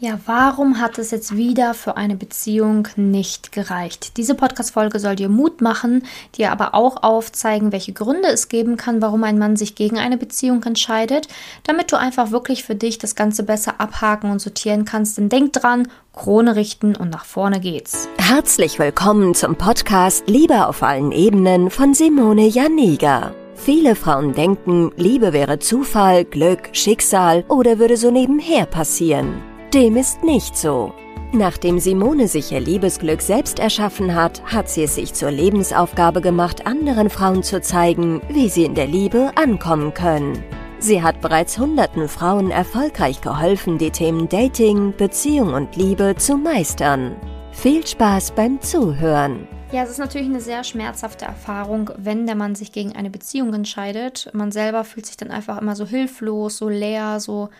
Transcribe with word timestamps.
Ja, 0.00 0.16
warum 0.26 0.80
hat 0.80 0.96
es 0.98 1.10
jetzt 1.10 1.36
wieder 1.36 1.74
für 1.74 1.96
eine 1.96 2.14
Beziehung 2.14 2.86
nicht 2.94 3.50
gereicht? 3.50 4.16
Diese 4.16 4.36
Podcast-Folge 4.36 5.00
soll 5.00 5.16
dir 5.16 5.28
Mut 5.28 5.60
machen, 5.60 6.04
dir 6.36 6.52
aber 6.52 6.76
auch 6.76 7.02
aufzeigen, 7.02 7.72
welche 7.72 7.92
Gründe 7.92 8.28
es 8.28 8.48
geben 8.48 8.76
kann, 8.76 9.02
warum 9.02 9.24
ein 9.24 9.38
Mann 9.38 9.56
sich 9.56 9.74
gegen 9.74 9.98
eine 9.98 10.16
Beziehung 10.16 10.62
entscheidet, 10.62 11.26
damit 11.64 11.90
du 11.90 11.98
einfach 11.98 12.30
wirklich 12.30 12.62
für 12.62 12.76
dich 12.76 12.98
das 12.98 13.16
Ganze 13.16 13.42
besser 13.42 13.80
abhaken 13.80 14.30
und 14.30 14.38
sortieren 14.40 14.84
kannst. 14.84 15.18
Denn 15.18 15.30
denk 15.30 15.54
dran, 15.54 15.88
Krone 16.12 16.54
richten 16.54 16.94
und 16.94 17.10
nach 17.10 17.24
vorne 17.24 17.58
geht's. 17.58 18.08
Herzlich 18.18 18.78
willkommen 18.78 19.34
zum 19.34 19.56
Podcast 19.56 20.28
Liebe 20.28 20.68
auf 20.68 20.84
allen 20.84 21.10
Ebenen 21.10 21.70
von 21.70 21.92
Simone 21.92 22.46
Janiga. 22.46 23.34
Viele 23.56 23.96
Frauen 23.96 24.32
denken, 24.32 24.92
Liebe 24.94 25.32
wäre 25.32 25.58
Zufall, 25.58 26.24
Glück, 26.24 26.68
Schicksal 26.70 27.44
oder 27.48 27.80
würde 27.80 27.96
so 27.96 28.12
nebenher 28.12 28.66
passieren. 28.66 29.57
Dem 29.74 29.96
ist 29.96 30.24
nicht 30.24 30.56
so. 30.56 30.94
Nachdem 31.30 31.78
Simone 31.78 32.26
sich 32.26 32.52
ihr 32.52 32.60
Liebesglück 32.60 33.20
selbst 33.20 33.58
erschaffen 33.58 34.14
hat, 34.14 34.42
hat 34.46 34.70
sie 34.70 34.84
es 34.84 34.94
sich 34.94 35.12
zur 35.12 35.30
Lebensaufgabe 35.30 36.22
gemacht, 36.22 36.66
anderen 36.66 37.10
Frauen 37.10 37.42
zu 37.42 37.60
zeigen, 37.60 38.22
wie 38.30 38.48
sie 38.48 38.64
in 38.64 38.74
der 38.74 38.86
Liebe 38.86 39.30
ankommen 39.34 39.92
können. 39.92 40.42
Sie 40.78 41.02
hat 41.02 41.20
bereits 41.20 41.58
hunderten 41.58 42.08
Frauen 42.08 42.50
erfolgreich 42.50 43.20
geholfen, 43.20 43.76
die 43.76 43.90
Themen 43.90 44.26
Dating, 44.30 44.94
Beziehung 44.96 45.52
und 45.52 45.76
Liebe 45.76 46.14
zu 46.16 46.38
meistern. 46.38 47.14
Viel 47.52 47.86
Spaß 47.86 48.30
beim 48.30 48.62
Zuhören. 48.62 49.46
Ja, 49.70 49.82
es 49.82 49.90
ist 49.90 49.98
natürlich 49.98 50.28
eine 50.28 50.40
sehr 50.40 50.64
schmerzhafte 50.64 51.26
Erfahrung, 51.26 51.90
wenn 51.98 52.24
der 52.24 52.36
Mann 52.36 52.54
sich 52.54 52.72
gegen 52.72 52.96
eine 52.96 53.10
Beziehung 53.10 53.52
entscheidet. 53.52 54.30
Man 54.32 54.50
selber 54.50 54.84
fühlt 54.84 55.04
sich 55.04 55.18
dann 55.18 55.30
einfach 55.30 55.60
immer 55.60 55.76
so 55.76 55.84
hilflos, 55.84 56.56
so 56.56 56.70
leer, 56.70 57.20
so 57.20 57.50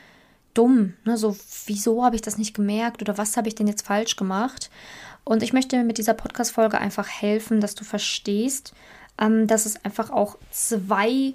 dumm. 0.54 0.94
Ne? 1.04 1.16
So, 1.16 1.36
wieso 1.66 2.04
habe 2.04 2.16
ich 2.16 2.22
das 2.22 2.38
nicht 2.38 2.54
gemerkt 2.54 3.02
oder 3.02 3.18
was 3.18 3.36
habe 3.36 3.48
ich 3.48 3.54
denn 3.54 3.66
jetzt 3.66 3.86
falsch 3.86 4.16
gemacht? 4.16 4.70
Und 5.24 5.42
ich 5.42 5.52
möchte 5.52 5.82
mit 5.84 5.98
dieser 5.98 6.14
Podcast-Folge 6.14 6.78
einfach 6.78 7.08
helfen, 7.08 7.60
dass 7.60 7.74
du 7.74 7.84
verstehst, 7.84 8.72
ähm, 9.20 9.46
dass 9.46 9.66
es 9.66 9.84
einfach 9.84 10.10
auch 10.10 10.38
zwei 10.50 11.34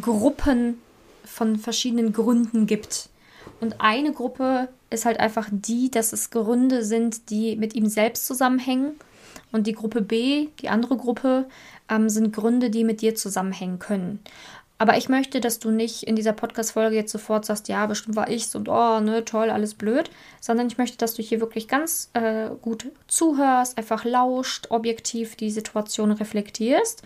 Gruppen 0.00 0.78
von 1.24 1.56
verschiedenen 1.56 2.12
Gründen 2.12 2.66
gibt. 2.66 3.08
Und 3.60 3.80
eine 3.80 4.12
Gruppe 4.12 4.68
ist 4.90 5.04
halt 5.04 5.18
einfach 5.20 5.48
die, 5.50 5.90
dass 5.90 6.12
es 6.12 6.30
Gründe 6.30 6.84
sind, 6.84 7.30
die 7.30 7.56
mit 7.56 7.74
ihm 7.74 7.86
selbst 7.86 8.26
zusammenhängen. 8.26 8.92
Und 9.52 9.66
die 9.66 9.72
Gruppe 9.72 10.00
B, 10.00 10.48
die 10.60 10.68
andere 10.68 10.96
Gruppe, 10.96 11.46
ähm, 11.88 12.08
sind 12.08 12.32
Gründe, 12.32 12.70
die 12.70 12.84
mit 12.84 13.00
dir 13.00 13.14
zusammenhängen 13.14 13.78
können. 13.78 14.20
Aber 14.84 14.98
ich 14.98 15.08
möchte, 15.08 15.40
dass 15.40 15.60
du 15.60 15.70
nicht 15.70 16.02
in 16.02 16.14
dieser 16.14 16.34
Podcast-Folge 16.34 16.94
jetzt 16.94 17.10
sofort 17.10 17.46
sagst, 17.46 17.68
ja, 17.68 17.86
bestimmt 17.86 18.16
war 18.16 18.28
ich's 18.28 18.54
und 18.54 18.68
oh, 18.68 19.00
ne, 19.00 19.24
toll, 19.24 19.48
alles 19.48 19.72
blöd, 19.72 20.10
sondern 20.42 20.66
ich 20.66 20.76
möchte, 20.76 20.98
dass 20.98 21.14
du 21.14 21.22
hier 21.22 21.40
wirklich 21.40 21.68
ganz 21.68 22.10
äh, 22.12 22.50
gut 22.60 22.90
zuhörst, 23.08 23.78
einfach 23.78 24.04
lauscht, 24.04 24.66
objektiv 24.68 25.36
die 25.36 25.50
Situation 25.50 26.10
reflektierst, 26.10 27.02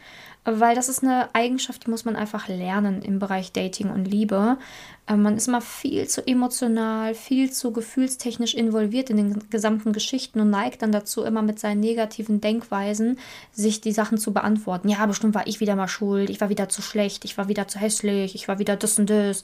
weil 0.55 0.75
das 0.75 0.89
ist 0.89 1.03
eine 1.03 1.35
Eigenschaft, 1.35 1.87
die 1.87 1.91
muss 1.91 2.05
man 2.05 2.17
einfach 2.17 2.49
lernen 2.49 3.03
im 3.03 3.19
Bereich 3.19 3.53
Dating 3.53 3.91
und 3.91 4.05
Liebe. 4.05 4.59
Äh, 5.07 5.17
man 5.17 5.37
ist 5.37 5.49
immer 5.49 5.61
viel 5.61 6.07
zu 6.07 6.27
emotional, 6.27 7.15
viel 7.15 7.51
zu 7.51 7.73
gefühlstechnisch 7.73 8.55
involviert 8.55 9.11
in 9.11 9.17
den 9.17 9.51
gesamten 9.51 9.93
Geschichten 9.93 10.41
und 10.41 10.51
neigt 10.51 10.83
dann 10.83 10.93
dazu, 10.93 11.23
immer 11.25 11.43
mit 11.43 11.59
seinen 11.59 11.81
negativen 11.81 12.41
Denkweisen 12.41 13.19
sich 13.53 13.81
die 13.81 13.93
Sachen 13.93 14.19
zu 14.19 14.33
beantworten. 14.33 14.89
Ja, 14.89 15.05
bestimmt 15.07 15.35
war 15.35 15.47
ich 15.47 15.61
wieder 15.61 15.77
mal 15.77 15.89
schuld, 15.89 16.31
ich 16.31 16.41
war 16.41 16.49
wieder 16.49 16.69
zu 16.69 16.83
schlecht, 16.83 17.25
ich 17.25 17.37
war 17.39 17.49
wieder 17.49 17.69
zu 17.69 17.79
hässlich, 17.79 18.35
ich 18.35 18.49
war 18.49 18.59
wieder 18.59 18.77
das 18.77 18.99
und 18.99 19.11
das. 19.11 19.43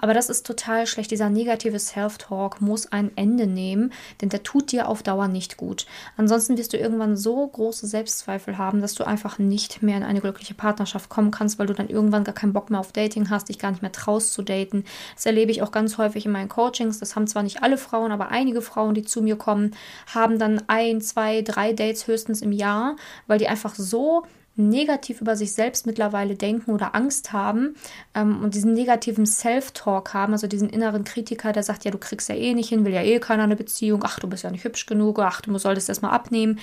Aber 0.00 0.14
das 0.14 0.30
ist 0.30 0.46
total 0.46 0.86
schlecht. 0.86 1.10
Dieser 1.10 1.28
negative 1.28 1.78
Self-Talk 1.78 2.60
muss 2.60 2.90
ein 2.90 3.10
Ende 3.16 3.46
nehmen, 3.46 3.92
denn 4.20 4.30
der 4.30 4.42
tut 4.42 4.72
dir 4.72 4.88
auf 4.88 5.02
Dauer 5.02 5.28
nicht 5.28 5.56
gut. 5.56 5.86
Ansonsten 6.16 6.56
wirst 6.56 6.72
du 6.72 6.78
irgendwann 6.78 7.16
so 7.16 7.46
große 7.46 7.86
Selbstzweifel 7.86 8.58
haben, 8.58 8.80
dass 8.80 8.94
du 8.94 9.04
einfach 9.04 9.38
nicht 9.38 9.82
mehr 9.82 9.96
in 9.96 10.02
eine 10.02 10.20
glückliche 10.20 10.54
Partnerschaft 10.54 11.10
kommen 11.10 11.30
kannst, 11.30 11.58
weil 11.58 11.66
du 11.66 11.74
dann 11.74 11.88
irgendwann 11.88 12.24
gar 12.24 12.34
keinen 12.34 12.52
Bock 12.52 12.70
mehr 12.70 12.80
auf 12.80 12.92
Dating 12.92 13.30
hast, 13.30 13.48
dich 13.48 13.58
gar 13.58 13.70
nicht 13.70 13.82
mehr 13.82 13.92
traust 13.92 14.32
zu 14.32 14.42
daten. 14.42 14.84
Das 15.14 15.26
erlebe 15.26 15.52
ich 15.52 15.62
auch 15.62 15.72
ganz 15.72 15.98
häufig 15.98 16.26
in 16.26 16.32
meinen 16.32 16.48
Coachings. 16.48 16.98
Das 16.98 17.14
haben 17.14 17.26
zwar 17.26 17.42
nicht 17.42 17.62
alle 17.62 17.78
Frauen, 17.78 18.12
aber 18.12 18.30
einige 18.30 18.62
Frauen, 18.62 18.94
die 18.94 19.02
zu 19.02 19.22
mir 19.22 19.36
kommen, 19.36 19.74
haben 20.12 20.38
dann 20.38 20.62
ein, 20.66 21.00
zwei, 21.00 21.42
drei 21.42 21.72
Dates 21.72 22.06
höchstens 22.06 22.42
im 22.42 22.52
Jahr, 22.52 22.96
weil 23.26 23.38
die 23.38 23.48
einfach 23.48 23.74
so 23.74 24.24
negativ 24.56 25.20
über 25.20 25.36
sich 25.36 25.52
selbst 25.52 25.86
mittlerweile 25.86 26.34
denken 26.34 26.72
oder 26.72 26.94
Angst 26.94 27.32
haben 27.32 27.76
ähm, 28.14 28.42
und 28.42 28.54
diesen 28.54 28.74
negativen 28.74 29.26
Self-Talk 29.26 30.12
haben, 30.12 30.32
also 30.32 30.46
diesen 30.46 30.68
inneren 30.68 31.04
Kritiker, 31.04 31.52
der 31.52 31.62
sagt, 31.62 31.84
ja, 31.84 31.90
du 31.90 31.98
kriegst 31.98 32.28
ja 32.28 32.34
eh 32.34 32.54
nicht 32.54 32.68
hin, 32.68 32.84
will 32.84 32.92
ja 32.92 33.02
eh 33.02 33.20
keiner 33.20 33.44
eine 33.44 33.56
Beziehung, 33.56 34.02
ach, 34.04 34.18
du 34.18 34.28
bist 34.28 34.44
ja 34.44 34.50
nicht 34.50 34.64
hübsch 34.64 34.86
genug, 34.86 35.18
ach, 35.20 35.40
du 35.40 35.56
solltest 35.58 35.88
das 35.88 36.02
mal 36.02 36.10
abnehmen. 36.10 36.58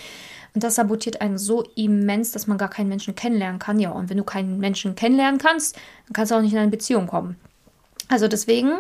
Und 0.54 0.64
das 0.64 0.76
sabotiert 0.76 1.22
einen 1.22 1.38
so 1.38 1.64
immens, 1.76 2.32
dass 2.32 2.48
man 2.48 2.58
gar 2.58 2.70
keinen 2.70 2.90
Menschen 2.90 3.16
kennenlernen 3.16 3.60
kann. 3.60 3.80
Ja, 3.80 3.92
und 3.92 4.10
wenn 4.10 4.18
du 4.18 4.24
keinen 4.24 4.60
Menschen 4.60 4.96
kennenlernen 4.96 5.40
kannst, 5.40 5.76
dann 5.76 6.14
kannst 6.14 6.32
du 6.32 6.36
auch 6.36 6.42
nicht 6.42 6.54
in 6.54 6.60
eine 6.60 6.72
Beziehung 6.72 7.08
kommen. 7.08 7.36
Also 8.08 8.28
deswegen 8.28 8.72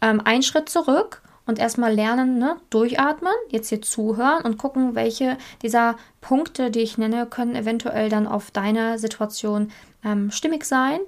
ähm, 0.00 0.20
ein 0.24 0.42
Schritt 0.42 0.68
zurück 0.68 1.21
und 1.46 1.58
erstmal 1.58 1.92
lernen, 1.92 2.38
ne, 2.38 2.56
durchatmen, 2.70 3.32
jetzt 3.50 3.68
hier 3.68 3.82
zuhören 3.82 4.44
und 4.44 4.58
gucken, 4.58 4.94
welche 4.94 5.38
dieser 5.62 5.96
Punkte, 6.20 6.70
die 6.70 6.80
ich 6.80 6.98
nenne, 6.98 7.26
können 7.26 7.56
eventuell 7.56 8.08
dann 8.08 8.26
auf 8.26 8.50
deine 8.50 8.98
Situation 8.98 9.70
ähm, 10.04 10.30
stimmig 10.30 10.64
sein. 10.64 11.00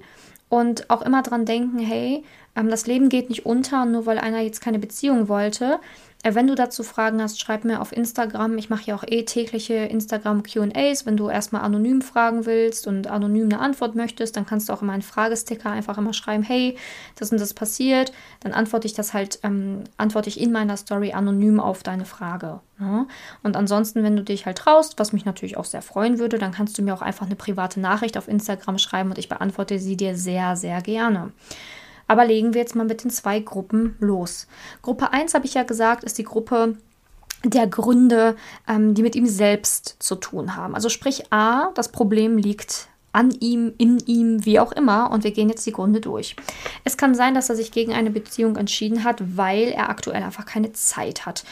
Und 0.48 0.90
auch 0.90 1.02
immer 1.02 1.22
dran 1.22 1.46
denken, 1.46 1.78
hey, 1.78 2.24
ähm, 2.56 2.68
das 2.68 2.86
Leben 2.86 3.08
geht 3.08 3.28
nicht 3.28 3.46
unter, 3.46 3.84
nur 3.86 4.06
weil 4.06 4.18
einer 4.18 4.40
jetzt 4.40 4.60
keine 4.60 4.78
Beziehung 4.78 5.28
wollte. 5.28 5.78
Äh, 6.24 6.34
wenn 6.34 6.46
du 6.46 6.54
dazu 6.54 6.82
Fragen 6.82 7.22
hast, 7.22 7.38
schreib 7.38 7.64
mir 7.64 7.80
auf 7.80 7.92
Instagram. 7.92 8.56
Ich 8.56 8.70
mache 8.70 8.84
ja 8.86 8.96
auch 8.96 9.04
eh 9.06 9.24
tägliche 9.24 9.74
Instagram 9.74 10.42
QAs. 10.42 11.04
Wenn 11.06 11.18
du 11.18 11.28
erstmal 11.28 11.62
anonym 11.62 12.00
fragen 12.00 12.46
willst 12.46 12.86
und 12.86 13.06
anonym 13.06 13.44
eine 13.44 13.60
Antwort 13.60 13.94
möchtest, 13.94 14.36
dann 14.36 14.46
kannst 14.46 14.68
du 14.68 14.72
auch 14.72 14.80
immer 14.80 14.94
einen 14.94 15.02
Fragesticker 15.02 15.70
einfach 15.70 15.98
immer 15.98 16.14
schreiben, 16.14 16.42
hey, 16.42 16.76
das 17.16 17.30
und 17.30 17.40
das 17.40 17.52
passiert. 17.52 18.12
Dann 18.40 18.54
antworte 18.54 18.86
ich 18.86 18.94
das 18.94 19.12
halt, 19.12 19.38
ähm, 19.42 19.84
antworte 19.98 20.30
ich 20.30 20.40
in 20.40 20.50
meiner 20.50 20.78
Story 20.78 21.12
anonym 21.12 21.60
auf 21.60 21.82
deine 21.82 22.06
Frage. 22.06 22.60
Ne? 22.78 23.06
Und 23.42 23.56
ansonsten, 23.56 24.02
wenn 24.02 24.16
du 24.16 24.24
dich 24.24 24.46
halt 24.46 24.56
traust, 24.56 24.98
was 24.98 25.12
mich 25.12 25.26
natürlich 25.26 25.58
auch 25.58 25.66
sehr 25.66 25.82
freuen 25.82 26.18
würde, 26.18 26.38
dann 26.38 26.52
kannst 26.52 26.78
du 26.78 26.82
mir 26.82 26.94
auch 26.94 27.02
einfach 27.02 27.26
eine 27.26 27.36
private 27.36 27.80
Nachricht 27.80 28.16
auf 28.16 28.28
Instagram 28.28 28.78
schreiben 28.78 29.10
und 29.10 29.18
ich 29.18 29.28
beantworte 29.28 29.78
sie 29.78 29.98
dir 29.98 30.16
sehr, 30.16 30.56
sehr 30.56 30.80
gerne. 30.80 31.32
Aber 32.06 32.24
legen 32.24 32.54
wir 32.54 32.60
jetzt 32.60 32.76
mal 32.76 32.86
mit 32.86 33.04
den 33.04 33.10
zwei 33.10 33.40
Gruppen 33.40 33.96
los. 34.00 34.46
Gruppe 34.82 35.12
1, 35.12 35.34
habe 35.34 35.46
ich 35.46 35.54
ja 35.54 35.62
gesagt, 35.62 36.04
ist 36.04 36.18
die 36.18 36.24
Gruppe 36.24 36.76
der 37.44 37.66
Gründe, 37.66 38.36
ähm, 38.68 38.94
die 38.94 39.02
mit 39.02 39.16
ihm 39.16 39.26
selbst 39.26 39.96
zu 39.98 40.14
tun 40.16 40.56
haben. 40.56 40.74
Also 40.74 40.88
sprich 40.88 41.32
A, 41.32 41.70
das 41.74 41.90
Problem 41.90 42.38
liegt 42.38 42.88
an 43.12 43.30
ihm, 43.30 43.72
in 43.78 43.98
ihm, 44.06 44.44
wie 44.44 44.58
auch 44.58 44.72
immer. 44.72 45.10
Und 45.12 45.24
wir 45.24 45.30
gehen 45.30 45.48
jetzt 45.48 45.64
die 45.66 45.72
Gründe 45.72 46.00
durch. 46.00 46.34
Es 46.82 46.96
kann 46.96 47.14
sein, 47.14 47.34
dass 47.34 47.48
er 47.48 47.56
sich 47.56 47.70
gegen 47.70 47.92
eine 47.92 48.10
Beziehung 48.10 48.56
entschieden 48.56 49.04
hat, 49.04 49.36
weil 49.36 49.68
er 49.68 49.88
aktuell 49.88 50.22
einfach 50.22 50.46
keine 50.46 50.72
Zeit 50.72 51.24
hat. 51.24 51.44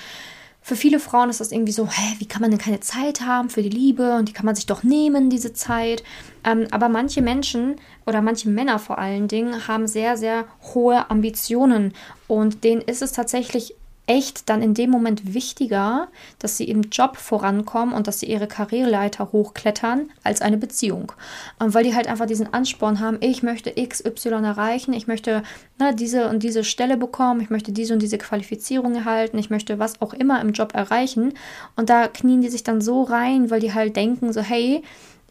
Für 0.65 0.77
viele 0.77 1.01
Frauen 1.01 1.29
ist 1.29 1.41
das 1.41 1.51
irgendwie 1.51 1.73
so, 1.73 1.89
hä, 1.89 2.15
wie 2.19 2.27
kann 2.27 2.41
man 2.41 2.51
denn 2.51 2.61
keine 2.61 2.79
Zeit 2.79 3.23
haben 3.23 3.51
für 3.51 3.63
die 3.63 3.69
Liebe 3.69 4.15
und 4.15 4.29
die 4.29 4.33
kann 4.33 4.47
man 4.47 4.55
sich 4.55 4.67
doch 4.67 4.85
nehmen, 4.85 5.29
diese 5.29 5.53
Zeit. 5.53 6.05
Ähm, 6.45 6.69
aber 6.71 6.89
manche 6.89 7.21
Menschen 7.21 7.77
oder 8.07 8.23
manche 8.23 8.49
Männer 8.49 8.79
vor 8.79 8.99
allen 8.99 9.27
Dingen 9.27 9.67
haben 9.67 9.89
sehr, 9.89 10.17
sehr 10.17 10.45
hohe 10.73 11.11
Ambitionen 11.11 11.95
und 12.29 12.63
denen 12.63 12.81
ist 12.81 13.03
es 13.03 13.11
tatsächlich 13.11 13.75
echt 14.07 14.49
dann 14.49 14.63
in 14.63 14.75
dem 14.75 14.91
Moment 14.91 15.33
wichtiger, 15.33 16.09
dass 16.39 16.57
sie 16.57 16.65
im 16.65 16.83
Job 16.83 17.17
vorankommen 17.17 17.95
und 17.95 18.09
dass 18.09 18.21
sie 18.21 18.27
ihre 18.27 18.49
Karriereleiter 18.49 19.31
hochklettern, 19.33 20.11
als 20.25 20.43
eine 20.43 20.57
Beziehung. 20.57 21.13
Ähm, 21.61 21.73
weil 21.73 21.85
die 21.85 21.95
halt 21.95 22.09
einfach 22.09 22.27
diesen 22.27 22.53
Ansporn 22.53 23.01
haben, 23.01 23.19
ich 23.21 23.43
möchte 23.43 23.73
XY 23.73 24.29
erreichen, 24.29 24.93
ich 24.93 25.07
möchte 25.07 25.43
ne, 25.79 25.95
diese 25.95 26.29
und 26.29 26.43
diese 26.43 26.65
Stelle 26.65 26.97
bekommen, 26.97 27.41
ich 27.41 27.51
möchte 27.51 27.73
diese 27.73 27.95
und 27.95 28.03
diese 28.03 28.19
Qualifizierung 28.19 28.95
erhalten, 28.97 29.39
ich 29.39 29.51
möchte 29.51 29.79
was 29.79 30.01
auch 30.03 30.15
immer 30.15 30.41
im 30.41 30.53
Job 30.53 30.75
erreichen. 30.75 31.35
Und 31.77 31.89
da 31.89 32.09
knien 32.09 32.43
die 32.43 32.49
sich 32.49 32.65
dann 32.65 32.81
so 32.81 33.03
rein, 33.03 33.51
weil 33.51 33.61
die 33.61 33.73
halt 33.73 33.95
denken, 33.95 34.33
so, 34.33 34.41
hey, 34.41 34.83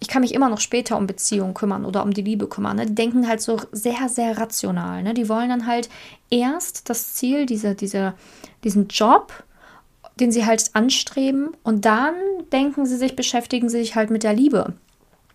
ich 0.01 0.07
kann 0.07 0.23
mich 0.23 0.33
immer 0.33 0.49
noch 0.49 0.59
später 0.59 0.97
um 0.97 1.05
Beziehungen 1.05 1.53
kümmern 1.53 1.85
oder 1.85 2.03
um 2.03 2.11
die 2.11 2.23
Liebe 2.23 2.47
kümmern. 2.47 2.75
Ne? 2.75 2.87
Die 2.87 2.95
denken 2.95 3.27
halt 3.27 3.39
so 3.39 3.61
sehr, 3.71 4.09
sehr 4.09 4.35
rational. 4.37 5.03
Ne? 5.03 5.13
Die 5.13 5.29
wollen 5.29 5.49
dann 5.49 5.67
halt 5.67 5.89
erst 6.31 6.89
das 6.89 7.13
Ziel, 7.13 7.45
diese, 7.45 7.75
diese, 7.75 8.15
diesen 8.63 8.87
Job, 8.87 9.31
den 10.19 10.31
sie 10.31 10.45
halt 10.45 10.71
anstreben, 10.73 11.51
und 11.63 11.85
dann 11.85 12.15
denken 12.51 12.87
sie 12.87 12.97
sich, 12.97 13.15
beschäftigen 13.15 13.69
sie 13.69 13.77
sich 13.77 13.95
halt 13.95 14.09
mit 14.09 14.23
der 14.23 14.33
Liebe. 14.33 14.73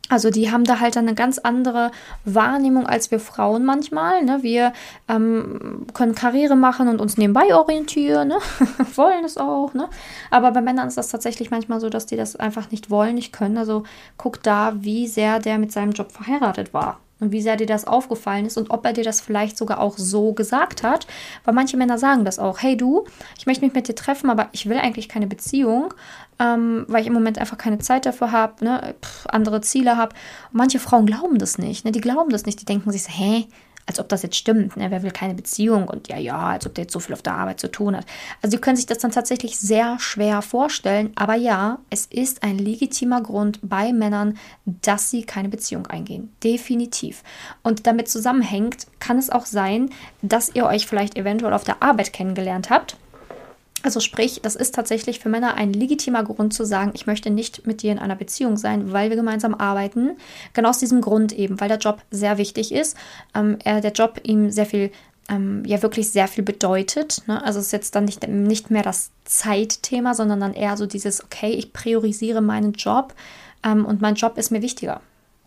Also 0.08 0.30
die 0.30 0.50
haben 0.52 0.64
da 0.64 0.78
halt 0.80 0.96
eine 0.96 1.14
ganz 1.14 1.38
andere 1.38 1.90
Wahrnehmung 2.24 2.86
als 2.86 3.10
wir 3.10 3.18
Frauen 3.18 3.64
manchmal. 3.64 4.24
Ne? 4.24 4.38
Wir 4.42 4.72
ähm, 5.08 5.86
können 5.94 6.14
Karriere 6.14 6.56
machen 6.56 6.88
und 6.88 7.00
uns 7.00 7.16
nebenbei 7.16 7.54
orientieren, 7.54 8.28
ne? 8.28 8.38
wollen 8.94 9.24
es 9.24 9.36
auch. 9.36 9.74
Ne? 9.74 9.88
Aber 10.30 10.52
bei 10.52 10.60
Männern 10.60 10.88
ist 10.88 10.96
das 10.96 11.08
tatsächlich 11.08 11.50
manchmal 11.50 11.80
so, 11.80 11.88
dass 11.88 12.06
die 12.06 12.16
das 12.16 12.36
einfach 12.36 12.70
nicht 12.70 12.90
wollen, 12.90 13.16
nicht 13.16 13.32
können. 13.32 13.58
Also 13.58 13.82
guck 14.16 14.42
da, 14.42 14.74
wie 14.76 15.08
sehr 15.08 15.40
der 15.40 15.58
mit 15.58 15.72
seinem 15.72 15.92
Job 15.92 16.12
verheiratet 16.12 16.72
war. 16.72 17.00
und 17.18 17.32
wie 17.32 17.40
sehr 17.40 17.56
dir 17.56 17.66
das 17.66 17.86
aufgefallen 17.86 18.46
ist 18.46 18.58
und 18.58 18.70
ob 18.70 18.84
er 18.84 18.92
dir 18.92 19.04
das 19.04 19.20
vielleicht 19.20 19.56
sogar 19.56 19.80
auch 19.80 19.96
so 19.96 20.32
gesagt 20.34 20.82
hat. 20.82 21.06
Weil 21.44 21.54
manche 21.54 21.76
Männer 21.76 21.98
sagen 21.98 22.24
das 22.24 22.38
auch. 22.38 22.60
Hey 22.60 22.76
du, 22.76 23.06
ich 23.38 23.46
möchte 23.46 23.64
mich 23.64 23.74
mit 23.74 23.88
dir 23.88 23.94
treffen, 23.94 24.30
aber 24.30 24.48
ich 24.52 24.68
will 24.68 24.76
eigentlich 24.76 25.08
keine 25.08 25.26
Beziehung, 25.26 25.94
ähm, 26.38 26.84
weil 26.88 27.00
ich 27.02 27.06
im 27.06 27.12
Moment 27.12 27.38
einfach 27.38 27.58
keine 27.58 27.78
Zeit 27.78 28.06
dafür 28.06 28.32
habe, 28.32 28.64
ne, 28.64 28.94
andere 29.28 29.60
Ziele 29.60 29.96
habe. 29.96 30.14
Manche 30.52 30.78
Frauen 30.78 31.06
glauben 31.06 31.38
das 31.38 31.58
nicht. 31.58 31.84
Ne? 31.84 31.92
Die 31.92 32.00
glauben 32.00 32.30
das 32.30 32.46
nicht. 32.46 32.60
Die 32.60 32.66
denken 32.66 32.90
sich 32.92 33.04
so, 33.04 33.10
hä, 33.10 33.46
als 33.86 34.00
ob 34.00 34.08
das 34.08 34.22
jetzt 34.22 34.36
stimmt. 34.36 34.76
Ne? 34.76 34.90
Wer 34.90 35.02
will 35.02 35.12
keine 35.12 35.34
Beziehung? 35.34 35.88
Und 35.88 36.08
ja, 36.08 36.18
ja, 36.18 36.38
als 36.38 36.66
ob 36.66 36.74
der 36.74 36.84
jetzt 36.84 36.92
so 36.92 36.98
viel 36.98 37.14
auf 37.14 37.22
der 37.22 37.34
Arbeit 37.34 37.60
zu 37.60 37.70
tun 37.70 37.96
hat. 37.96 38.04
Also 38.42 38.56
die 38.56 38.60
können 38.60 38.76
sich 38.76 38.86
das 38.86 38.98
dann 38.98 39.12
tatsächlich 39.12 39.58
sehr 39.58 39.98
schwer 40.00 40.42
vorstellen. 40.42 41.12
Aber 41.14 41.36
ja, 41.36 41.78
es 41.88 42.06
ist 42.06 42.42
ein 42.42 42.58
legitimer 42.58 43.22
Grund 43.22 43.60
bei 43.62 43.92
Männern, 43.92 44.36
dass 44.64 45.10
sie 45.10 45.22
keine 45.22 45.48
Beziehung 45.48 45.86
eingehen. 45.86 46.32
Definitiv. 46.42 47.22
Und 47.62 47.86
damit 47.86 48.08
zusammenhängt, 48.08 48.86
kann 48.98 49.18
es 49.18 49.30
auch 49.30 49.46
sein, 49.46 49.90
dass 50.20 50.54
ihr 50.54 50.66
euch 50.66 50.86
vielleicht 50.86 51.16
eventuell 51.16 51.52
auf 51.52 51.64
der 51.64 51.82
Arbeit 51.82 52.12
kennengelernt 52.12 52.70
habt 52.70 52.96
also 53.86 54.00
sprich, 54.00 54.40
das 54.42 54.56
ist 54.56 54.74
tatsächlich 54.74 55.20
für 55.20 55.28
Männer 55.28 55.54
ein 55.54 55.72
legitimer 55.72 56.24
Grund 56.24 56.52
zu 56.52 56.64
sagen, 56.64 56.90
ich 56.94 57.06
möchte 57.06 57.30
nicht 57.30 57.68
mit 57.68 57.82
dir 57.82 57.92
in 57.92 58.00
einer 58.00 58.16
Beziehung 58.16 58.56
sein, 58.56 58.92
weil 58.92 59.10
wir 59.10 59.16
gemeinsam 59.16 59.54
arbeiten. 59.54 60.16
Genau 60.54 60.70
aus 60.70 60.80
diesem 60.80 61.00
Grund 61.00 61.32
eben, 61.32 61.60
weil 61.60 61.68
der 61.68 61.78
Job 61.78 62.02
sehr 62.10 62.36
wichtig 62.36 62.72
ist. 62.72 62.96
Ähm, 63.32 63.58
er, 63.62 63.80
der 63.80 63.92
Job 63.92 64.20
ihm 64.24 64.50
sehr 64.50 64.66
viel, 64.66 64.90
ähm, 65.28 65.62
ja 65.64 65.82
wirklich 65.82 66.10
sehr 66.10 66.26
viel 66.26 66.42
bedeutet. 66.42 67.22
Ne? 67.28 67.40
Also 67.44 67.60
es 67.60 67.66
ist 67.66 67.72
jetzt 67.72 67.94
dann 67.94 68.06
nicht, 68.06 68.26
nicht 68.26 68.72
mehr 68.72 68.82
das 68.82 69.12
Zeitthema, 69.24 70.14
sondern 70.14 70.40
dann 70.40 70.54
eher 70.54 70.76
so 70.76 70.86
dieses, 70.86 71.22
okay, 71.22 71.52
ich 71.52 71.72
priorisiere 71.72 72.40
meinen 72.40 72.72
Job 72.72 73.14
ähm, 73.64 73.86
und 73.86 74.00
mein 74.00 74.16
Job 74.16 74.36
ist 74.36 74.50
mir 74.50 74.62
wichtiger. 74.62 75.00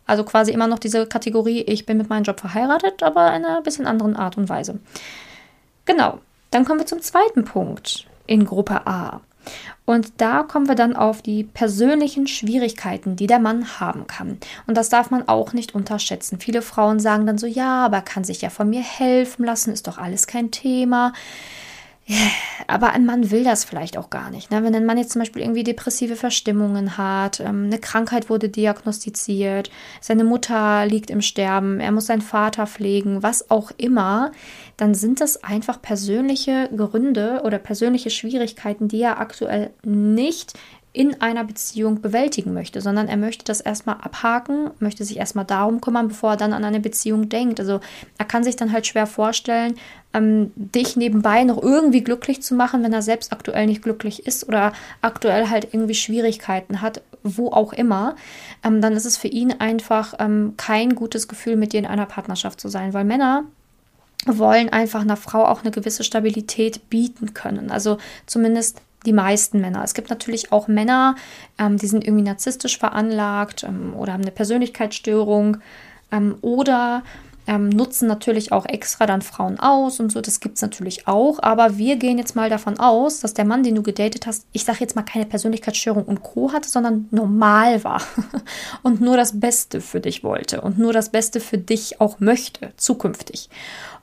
Also 0.05 0.23
quasi 0.23 0.53
immer 0.53 0.67
noch 0.67 0.79
diese 0.79 1.07
Kategorie, 1.07 1.59
ich 1.63 1.85
bin 1.85 1.97
mit 1.97 2.07
meinem 2.07 2.23
Job 2.23 2.39
verheiratet, 2.39 3.03
aber 3.03 3.35
in 3.35 3.43
einer 3.43 3.61
bisschen 3.61 3.85
anderen 3.85 4.15
Art 4.15 4.37
und 4.37 4.47
Weise. 4.47 4.79
Genau, 5.83 6.19
dann 6.51 6.63
kommen 6.63 6.79
wir 6.79 6.87
zum 6.87 7.01
zweiten 7.01 7.43
Punkt 7.43 8.08
in 8.29 8.45
Gruppe 8.45 8.85
A. 8.85 9.21
Und 9.85 10.21
da 10.21 10.43
kommen 10.43 10.67
wir 10.67 10.75
dann 10.75 10.95
auf 10.95 11.23
die 11.23 11.43
persönlichen 11.43 12.27
Schwierigkeiten, 12.27 13.15
die 13.15 13.25
der 13.25 13.39
Mann 13.39 13.79
haben 13.79 14.05
kann. 14.05 14.37
Und 14.67 14.77
das 14.77 14.89
darf 14.89 15.09
man 15.09 15.27
auch 15.27 15.53
nicht 15.53 15.73
unterschätzen. 15.73 16.39
Viele 16.39 16.61
Frauen 16.61 16.99
sagen 16.99 17.25
dann 17.25 17.39
so, 17.39 17.47
ja, 17.47 17.85
aber 17.85 17.97
er 17.97 18.03
kann 18.03 18.23
sich 18.23 18.41
ja 18.41 18.51
von 18.51 18.69
mir 18.69 18.83
helfen 18.83 19.45
lassen, 19.45 19.73
ist 19.73 19.87
doch 19.87 19.97
alles 19.97 20.27
kein 20.27 20.51
Thema. 20.51 21.13
Aber 22.67 22.91
ein 22.91 23.05
Mann 23.05 23.31
will 23.31 23.43
das 23.43 23.63
vielleicht 23.63 23.97
auch 23.97 24.09
gar 24.09 24.29
nicht. 24.31 24.51
Ne? 24.51 24.63
Wenn 24.63 24.75
ein 24.75 24.85
Mann 24.85 24.97
jetzt 24.97 25.11
zum 25.11 25.21
Beispiel 25.21 25.41
irgendwie 25.41 25.63
depressive 25.63 26.15
Verstimmungen 26.15 26.97
hat, 26.97 27.39
ähm, 27.39 27.65
eine 27.65 27.79
Krankheit 27.79 28.29
wurde 28.29 28.49
diagnostiziert, 28.49 29.69
seine 30.01 30.23
Mutter 30.23 30.85
liegt 30.85 31.09
im 31.09 31.21
Sterben, 31.21 31.79
er 31.79 31.91
muss 31.91 32.07
seinen 32.07 32.21
Vater 32.21 32.67
pflegen, 32.67 33.23
was 33.23 33.49
auch 33.49 33.71
immer, 33.77 34.31
dann 34.77 34.93
sind 34.93 35.21
das 35.21 35.43
einfach 35.43 35.81
persönliche 35.81 36.69
Gründe 36.75 37.41
oder 37.43 37.59
persönliche 37.59 38.09
Schwierigkeiten, 38.09 38.87
die 38.87 39.01
er 39.01 39.19
aktuell 39.19 39.71
nicht 39.83 40.53
in 40.91 41.21
einer 41.21 41.43
Beziehung 41.43 42.01
bewältigen 42.01 42.53
möchte, 42.53 42.81
sondern 42.81 43.07
er 43.07 43.17
möchte 43.17 43.45
das 43.45 43.61
erstmal 43.61 43.97
abhaken, 43.97 44.71
möchte 44.79 45.05
sich 45.05 45.17
erstmal 45.17 45.45
darum 45.45 45.81
kümmern, 45.81 46.07
bevor 46.07 46.31
er 46.31 46.37
dann 46.37 46.51
an 46.51 46.65
eine 46.65 46.79
Beziehung 46.79 47.29
denkt. 47.29 47.59
Also 47.59 47.79
er 48.17 48.25
kann 48.25 48.43
sich 48.43 48.55
dann 48.55 48.71
halt 48.71 48.87
schwer 48.87 49.05
vorstellen, 49.05 49.75
ähm, 50.13 50.51
dich 50.55 50.95
nebenbei 50.95 51.43
noch 51.43 51.61
irgendwie 51.61 52.03
glücklich 52.03 52.41
zu 52.41 52.55
machen, 52.55 52.83
wenn 52.83 52.93
er 52.93 53.01
selbst 53.01 53.31
aktuell 53.31 53.67
nicht 53.67 53.83
glücklich 53.83 54.25
ist 54.25 54.47
oder 54.47 54.73
aktuell 55.01 55.49
halt 55.49 55.67
irgendwie 55.71 55.93
Schwierigkeiten 55.93 56.81
hat, 56.81 57.01
wo 57.23 57.51
auch 57.51 57.73
immer, 57.73 58.15
ähm, 58.63 58.81
dann 58.81 58.93
ist 58.93 59.05
es 59.05 59.17
für 59.17 59.27
ihn 59.27 59.53
einfach 59.59 60.15
ähm, 60.19 60.53
kein 60.57 60.95
gutes 60.95 61.27
Gefühl, 61.27 61.55
mit 61.55 61.73
dir 61.73 61.79
in 61.79 61.85
einer 61.85 62.05
Partnerschaft 62.05 62.59
zu 62.59 62.69
sein, 62.69 62.93
weil 62.93 63.05
Männer 63.05 63.43
wollen 64.25 64.69
einfach 64.69 65.01
einer 65.01 65.17
Frau 65.17 65.45
auch 65.45 65.61
eine 65.61 65.71
gewisse 65.71 66.03
Stabilität 66.03 66.89
bieten 66.89 67.33
können. 67.33 67.71
Also 67.71 67.97
zumindest 68.25 68.81
die 69.05 69.13
meisten 69.13 69.61
Männer. 69.61 69.83
Es 69.83 69.93
gibt 69.93 70.09
natürlich 70.09 70.51
auch 70.51 70.67
Männer, 70.67 71.15
ähm, 71.57 71.77
die 71.77 71.87
sind 71.87 72.03
irgendwie 72.03 72.25
narzisstisch 72.25 72.77
veranlagt 72.77 73.63
ähm, 73.63 73.93
oder 73.95 74.13
haben 74.13 74.23
eine 74.23 74.31
Persönlichkeitsstörung 74.31 75.57
ähm, 76.11 76.35
oder 76.41 77.03
ähm, 77.49 77.69
nutzen 77.69 78.07
natürlich 78.07 78.51
auch 78.51 78.67
extra 78.67 79.07
dann 79.07 79.23
Frauen 79.23 79.59
aus 79.59 79.99
und 79.99 80.11
so. 80.11 80.21
Das 80.21 80.39
gibt 80.39 80.57
es 80.57 80.61
natürlich 80.61 81.07
auch. 81.07 81.39
Aber 81.41 81.79
wir 81.79 81.95
gehen 81.95 82.19
jetzt 82.19 82.35
mal 82.35 82.47
davon 82.47 82.79
aus, 82.79 83.21
dass 83.21 83.33
der 83.33 83.43
Mann, 83.43 83.63
den 83.63 83.73
du 83.73 83.81
gedatet 83.81 84.27
hast, 84.27 84.45
ich 84.53 84.65
sage 84.65 84.77
jetzt 84.81 84.95
mal 84.95 85.01
keine 85.01 85.25
Persönlichkeitsstörung 85.25 86.03
und 86.03 86.21
Co. 86.21 86.53
hatte, 86.53 86.69
sondern 86.69 87.07
normal 87.09 87.83
war 87.83 88.03
und 88.83 89.01
nur 89.01 89.17
das 89.17 89.39
Beste 89.39 89.81
für 89.81 89.99
dich 89.99 90.23
wollte 90.23 90.61
und 90.61 90.77
nur 90.77 90.93
das 90.93 91.09
Beste 91.09 91.39
für 91.39 91.57
dich 91.57 91.99
auch 91.99 92.19
möchte, 92.19 92.71
zukünftig. 92.77 93.49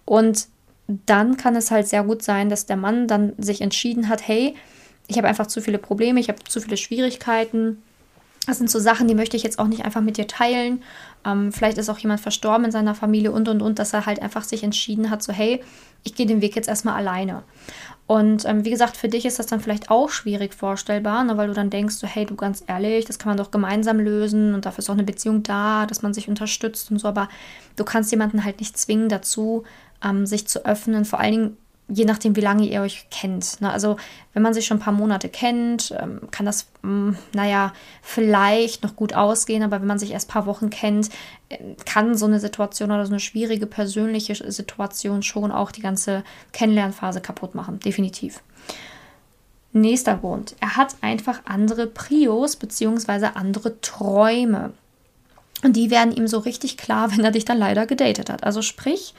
Und 0.04 0.48
dann 0.88 1.36
kann 1.36 1.54
es 1.54 1.70
halt 1.70 1.86
sehr 1.86 2.02
gut 2.02 2.22
sein, 2.22 2.50
dass 2.50 2.66
der 2.66 2.76
Mann 2.76 3.06
dann 3.06 3.32
sich 3.38 3.60
entschieden 3.60 4.08
hat, 4.08 4.26
hey, 4.26 4.56
ich 5.06 5.18
habe 5.18 5.28
einfach 5.28 5.46
zu 5.46 5.60
viele 5.60 5.78
Probleme, 5.78 6.18
ich 6.18 6.28
habe 6.28 6.42
zu 6.48 6.60
viele 6.60 6.76
Schwierigkeiten. 6.76 7.80
Das 8.46 8.58
sind 8.58 8.70
so 8.70 8.78
Sachen, 8.78 9.08
die 9.08 9.14
möchte 9.14 9.36
ich 9.36 9.42
jetzt 9.42 9.58
auch 9.58 9.66
nicht 9.66 9.84
einfach 9.84 10.00
mit 10.00 10.16
dir 10.16 10.28
teilen. 10.28 10.82
Ähm, 11.24 11.52
vielleicht 11.52 11.78
ist 11.78 11.88
auch 11.88 11.98
jemand 11.98 12.20
verstorben 12.20 12.66
in 12.66 12.70
seiner 12.70 12.94
Familie 12.94 13.32
und 13.32 13.48
und 13.48 13.60
und, 13.60 13.78
dass 13.78 13.92
er 13.92 14.06
halt 14.06 14.22
einfach 14.22 14.44
sich 14.44 14.62
entschieden 14.62 15.10
hat, 15.10 15.22
so 15.22 15.32
hey, 15.32 15.62
ich 16.04 16.14
gehe 16.14 16.26
den 16.26 16.40
Weg 16.40 16.54
jetzt 16.54 16.68
erstmal 16.68 16.94
alleine. 16.94 17.42
Und 18.06 18.44
ähm, 18.44 18.64
wie 18.64 18.70
gesagt, 18.70 18.96
für 18.96 19.08
dich 19.08 19.26
ist 19.26 19.40
das 19.40 19.46
dann 19.46 19.60
vielleicht 19.60 19.90
auch 19.90 20.10
schwierig 20.10 20.54
vorstellbar, 20.54 21.24
ne, 21.24 21.36
weil 21.36 21.48
du 21.48 21.54
dann 21.54 21.70
denkst, 21.70 21.96
so, 21.96 22.06
hey, 22.06 22.24
du 22.24 22.36
ganz 22.36 22.62
ehrlich, 22.68 23.04
das 23.04 23.18
kann 23.18 23.30
man 23.30 23.36
doch 23.36 23.50
gemeinsam 23.50 23.98
lösen 23.98 24.54
und 24.54 24.64
dafür 24.64 24.78
ist 24.78 24.90
auch 24.90 24.94
eine 24.94 25.02
Beziehung 25.02 25.42
da, 25.42 25.86
dass 25.86 26.02
man 26.02 26.14
sich 26.14 26.28
unterstützt 26.28 26.92
und 26.92 27.00
so, 27.00 27.08
aber 27.08 27.28
du 27.74 27.84
kannst 27.84 28.12
jemanden 28.12 28.44
halt 28.44 28.60
nicht 28.60 28.78
zwingen 28.78 29.08
dazu, 29.08 29.64
ähm, 30.04 30.24
sich 30.24 30.46
zu 30.46 30.64
öffnen, 30.64 31.04
vor 31.04 31.18
allen 31.18 31.32
Dingen 31.32 31.56
je 31.88 32.04
nachdem, 32.04 32.34
wie 32.34 32.40
lange 32.40 32.66
ihr 32.66 32.80
euch 32.80 33.06
kennt. 33.10 33.60
Ne? 33.60 33.70
Also 33.70 33.96
wenn 34.32 34.42
man 34.42 34.54
sich 34.54 34.66
schon 34.66 34.78
ein 34.78 34.82
paar 34.82 34.92
Monate 34.92 35.28
kennt, 35.28 35.94
ähm, 35.98 36.20
kann 36.30 36.44
das, 36.44 36.66
mm, 36.82 37.12
naja, 37.32 37.72
vielleicht 38.02 38.82
noch 38.82 38.96
gut 38.96 39.14
ausgehen, 39.14 39.62
aber 39.62 39.80
wenn 39.80 39.86
man 39.86 39.98
sich 39.98 40.10
erst 40.10 40.28
ein 40.28 40.32
paar 40.32 40.46
Wochen 40.46 40.70
kennt, 40.70 41.10
äh, 41.48 41.58
kann 41.84 42.16
so 42.16 42.26
eine 42.26 42.40
Situation 42.40 42.90
oder 42.90 43.06
so 43.06 43.12
eine 43.12 43.20
schwierige 43.20 43.66
persönliche 43.66 44.34
Situation 44.50 45.22
schon 45.22 45.52
auch 45.52 45.70
die 45.70 45.80
ganze 45.80 46.24
Kennenlernphase 46.52 47.20
kaputt 47.20 47.54
machen. 47.54 47.78
Definitiv. 47.78 48.42
Nächster 49.72 50.16
Grund. 50.16 50.56
Er 50.60 50.76
hat 50.76 50.96
einfach 51.02 51.42
andere 51.44 51.86
Prios 51.86 52.56
bzw. 52.56 53.26
andere 53.34 53.80
Träume. 53.80 54.72
Und 55.62 55.76
die 55.76 55.90
werden 55.90 56.12
ihm 56.12 56.26
so 56.26 56.38
richtig 56.38 56.76
klar, 56.76 57.12
wenn 57.16 57.24
er 57.24 57.30
dich 57.30 57.44
dann 57.44 57.58
leider 57.58 57.86
gedatet 57.86 58.28
hat. 58.28 58.42
Also 58.42 58.60
sprich, 58.60 59.14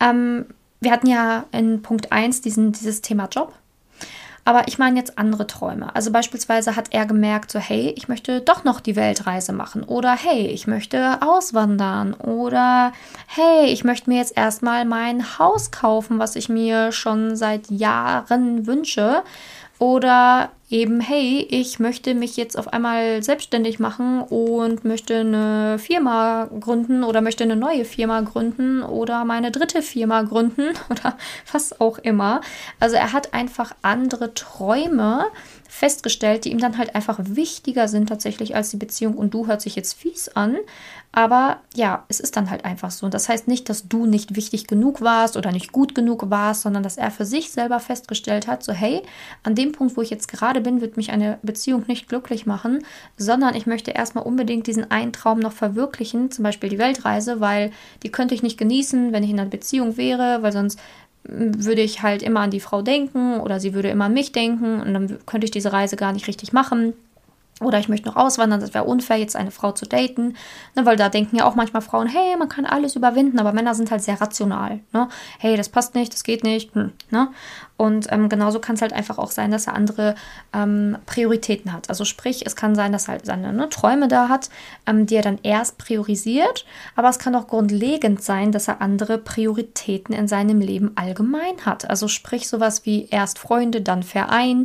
ähm, 0.00 0.46
wir 0.80 0.90
hatten 0.90 1.06
ja 1.06 1.44
in 1.52 1.82
Punkt 1.82 2.12
1 2.12 2.40
diesen, 2.40 2.72
dieses 2.72 3.02
Thema 3.02 3.28
Job. 3.30 3.54
Aber 4.44 4.66
ich 4.68 4.78
meine 4.78 4.98
jetzt 4.98 5.18
andere 5.18 5.46
Träume. 5.46 5.94
Also 5.94 6.10
beispielsweise 6.10 6.74
hat 6.74 6.88
er 6.92 7.04
gemerkt, 7.04 7.52
so 7.52 7.58
hey, 7.58 7.92
ich 7.96 8.08
möchte 8.08 8.40
doch 8.40 8.64
noch 8.64 8.80
die 8.80 8.96
Weltreise 8.96 9.52
machen. 9.52 9.84
Oder 9.84 10.16
hey, 10.16 10.46
ich 10.46 10.66
möchte 10.66 11.20
auswandern. 11.20 12.14
Oder 12.14 12.92
hey, 13.26 13.66
ich 13.66 13.84
möchte 13.84 14.08
mir 14.08 14.16
jetzt 14.16 14.36
erstmal 14.36 14.86
mein 14.86 15.38
Haus 15.38 15.70
kaufen, 15.70 16.18
was 16.18 16.36
ich 16.36 16.48
mir 16.48 16.90
schon 16.90 17.36
seit 17.36 17.70
Jahren 17.70 18.66
wünsche. 18.66 19.22
Oder 19.80 20.50
eben, 20.68 21.00
hey, 21.00 21.46
ich 21.48 21.78
möchte 21.78 22.14
mich 22.14 22.36
jetzt 22.36 22.58
auf 22.58 22.70
einmal 22.70 23.22
selbstständig 23.22 23.78
machen 23.78 24.20
und 24.20 24.84
möchte 24.84 25.20
eine 25.20 25.78
Firma 25.78 26.50
gründen 26.60 27.02
oder 27.02 27.22
möchte 27.22 27.44
eine 27.44 27.56
neue 27.56 27.86
Firma 27.86 28.20
gründen 28.20 28.82
oder 28.82 29.24
meine 29.24 29.50
dritte 29.50 29.80
Firma 29.80 30.20
gründen 30.20 30.68
oder 30.90 31.16
was 31.50 31.80
auch 31.80 31.96
immer. 31.96 32.42
Also 32.78 32.96
er 32.96 33.14
hat 33.14 33.32
einfach 33.32 33.74
andere 33.80 34.34
Träume 34.34 35.24
festgestellt, 35.66 36.44
die 36.44 36.50
ihm 36.50 36.58
dann 36.58 36.76
halt 36.76 36.94
einfach 36.94 37.18
wichtiger 37.22 37.88
sind 37.88 38.10
tatsächlich 38.10 38.54
als 38.54 38.70
die 38.70 38.76
Beziehung. 38.76 39.14
Und 39.14 39.32
du 39.32 39.46
hört 39.46 39.62
sich 39.62 39.76
jetzt 39.76 39.94
fies 39.94 40.28
an, 40.28 40.56
aber 41.12 41.58
ja, 41.74 42.04
es 42.08 42.20
ist 42.20 42.36
dann 42.36 42.50
halt 42.50 42.64
einfach 42.64 42.92
so. 42.92 43.04
Und 43.04 43.14
das 43.14 43.28
heißt 43.28 43.48
nicht, 43.48 43.68
dass 43.68 43.88
du 43.88 44.06
nicht 44.06 44.36
wichtig 44.36 44.68
genug 44.68 45.00
warst 45.00 45.36
oder 45.36 45.50
nicht 45.50 45.72
gut 45.72 45.94
genug 45.94 46.30
warst, 46.30 46.62
sondern 46.62 46.84
dass 46.84 46.98
er 46.98 47.10
für 47.10 47.24
sich 47.24 47.50
selber 47.50 47.80
festgestellt 47.80 48.46
hat, 48.46 48.62
so 48.62 48.72
hey, 48.72 49.02
an 49.42 49.56
dem 49.56 49.72
Punkt, 49.72 49.96
wo 49.96 50.02
ich 50.02 50.10
jetzt 50.10 50.28
gerade 50.28 50.60
bin, 50.60 50.80
wird 50.80 50.96
mich 50.96 51.10
eine 51.10 51.38
Beziehung 51.42 51.84
nicht 51.88 52.08
glücklich 52.08 52.46
machen, 52.46 52.84
sondern 53.16 53.56
ich 53.56 53.66
möchte 53.66 53.90
erstmal 53.90 54.24
unbedingt 54.24 54.68
diesen 54.68 54.88
einen 54.90 55.12
Traum 55.12 55.40
noch 55.40 55.52
verwirklichen, 55.52 56.30
zum 56.30 56.44
Beispiel 56.44 56.70
die 56.70 56.78
Weltreise, 56.78 57.40
weil 57.40 57.72
die 58.04 58.12
könnte 58.12 58.34
ich 58.34 58.44
nicht 58.44 58.58
genießen, 58.58 59.12
wenn 59.12 59.24
ich 59.24 59.30
in 59.30 59.40
einer 59.40 59.50
Beziehung 59.50 59.96
wäre, 59.96 60.42
weil 60.42 60.52
sonst 60.52 60.78
würde 61.24 61.82
ich 61.82 62.02
halt 62.02 62.22
immer 62.22 62.40
an 62.40 62.50
die 62.50 62.60
Frau 62.60 62.82
denken 62.82 63.40
oder 63.40 63.60
sie 63.60 63.74
würde 63.74 63.90
immer 63.90 64.06
an 64.06 64.14
mich 64.14 64.32
denken 64.32 64.80
und 64.80 64.94
dann 64.94 65.18
könnte 65.26 65.44
ich 65.44 65.50
diese 65.50 65.72
Reise 65.72 65.96
gar 65.96 66.12
nicht 66.12 66.28
richtig 66.28 66.52
machen. 66.52 66.94
Oder 67.60 67.78
ich 67.78 67.88
möchte 67.88 68.08
noch 68.08 68.16
auswandern, 68.16 68.60
das 68.60 68.72
wäre 68.72 68.84
unfair, 68.84 69.18
jetzt 69.18 69.36
eine 69.36 69.50
Frau 69.50 69.72
zu 69.72 69.86
daten. 69.86 70.34
Ne, 70.74 70.86
weil 70.86 70.96
da 70.96 71.08
denken 71.08 71.36
ja 71.36 71.44
auch 71.44 71.54
manchmal 71.54 71.82
Frauen, 71.82 72.06
hey, 72.06 72.36
man 72.38 72.48
kann 72.48 72.64
alles 72.64 72.96
überwinden, 72.96 73.38
aber 73.38 73.52
Männer 73.52 73.74
sind 73.74 73.90
halt 73.90 74.02
sehr 74.02 74.20
rational. 74.20 74.80
Ne? 74.92 75.08
Hey, 75.38 75.56
das 75.56 75.68
passt 75.68 75.94
nicht, 75.94 76.12
das 76.12 76.24
geht 76.24 76.42
nicht. 76.42 76.74
Hm, 76.74 76.92
ne? 77.10 77.28
Und 77.80 78.08
ähm, 78.12 78.28
genauso 78.28 78.60
kann 78.60 78.74
es 78.74 78.82
halt 78.82 78.92
einfach 78.92 79.16
auch 79.16 79.30
sein, 79.30 79.50
dass 79.50 79.66
er 79.66 79.74
andere 79.74 80.14
ähm, 80.52 80.98
Prioritäten 81.06 81.72
hat. 81.72 81.88
Also 81.88 82.04
sprich, 82.04 82.44
es 82.44 82.54
kann 82.54 82.74
sein, 82.74 82.92
dass 82.92 83.08
er 83.08 83.12
halt 83.12 83.24
seine 83.24 83.54
ne, 83.54 83.70
Träume 83.70 84.06
da 84.06 84.28
hat, 84.28 84.50
ähm, 84.86 85.06
die 85.06 85.16
er 85.16 85.22
dann 85.22 85.38
erst 85.42 85.78
priorisiert. 85.78 86.66
Aber 86.94 87.08
es 87.08 87.18
kann 87.18 87.34
auch 87.34 87.46
grundlegend 87.46 88.22
sein, 88.22 88.52
dass 88.52 88.68
er 88.68 88.82
andere 88.82 89.16
Prioritäten 89.16 90.14
in 90.14 90.28
seinem 90.28 90.60
Leben 90.60 90.92
allgemein 90.94 91.64
hat. 91.64 91.88
Also 91.88 92.06
sprich 92.06 92.48
sowas 92.48 92.84
wie 92.84 93.08
erst 93.10 93.38
Freunde, 93.38 93.80
dann 93.80 94.02
Verein, 94.02 94.64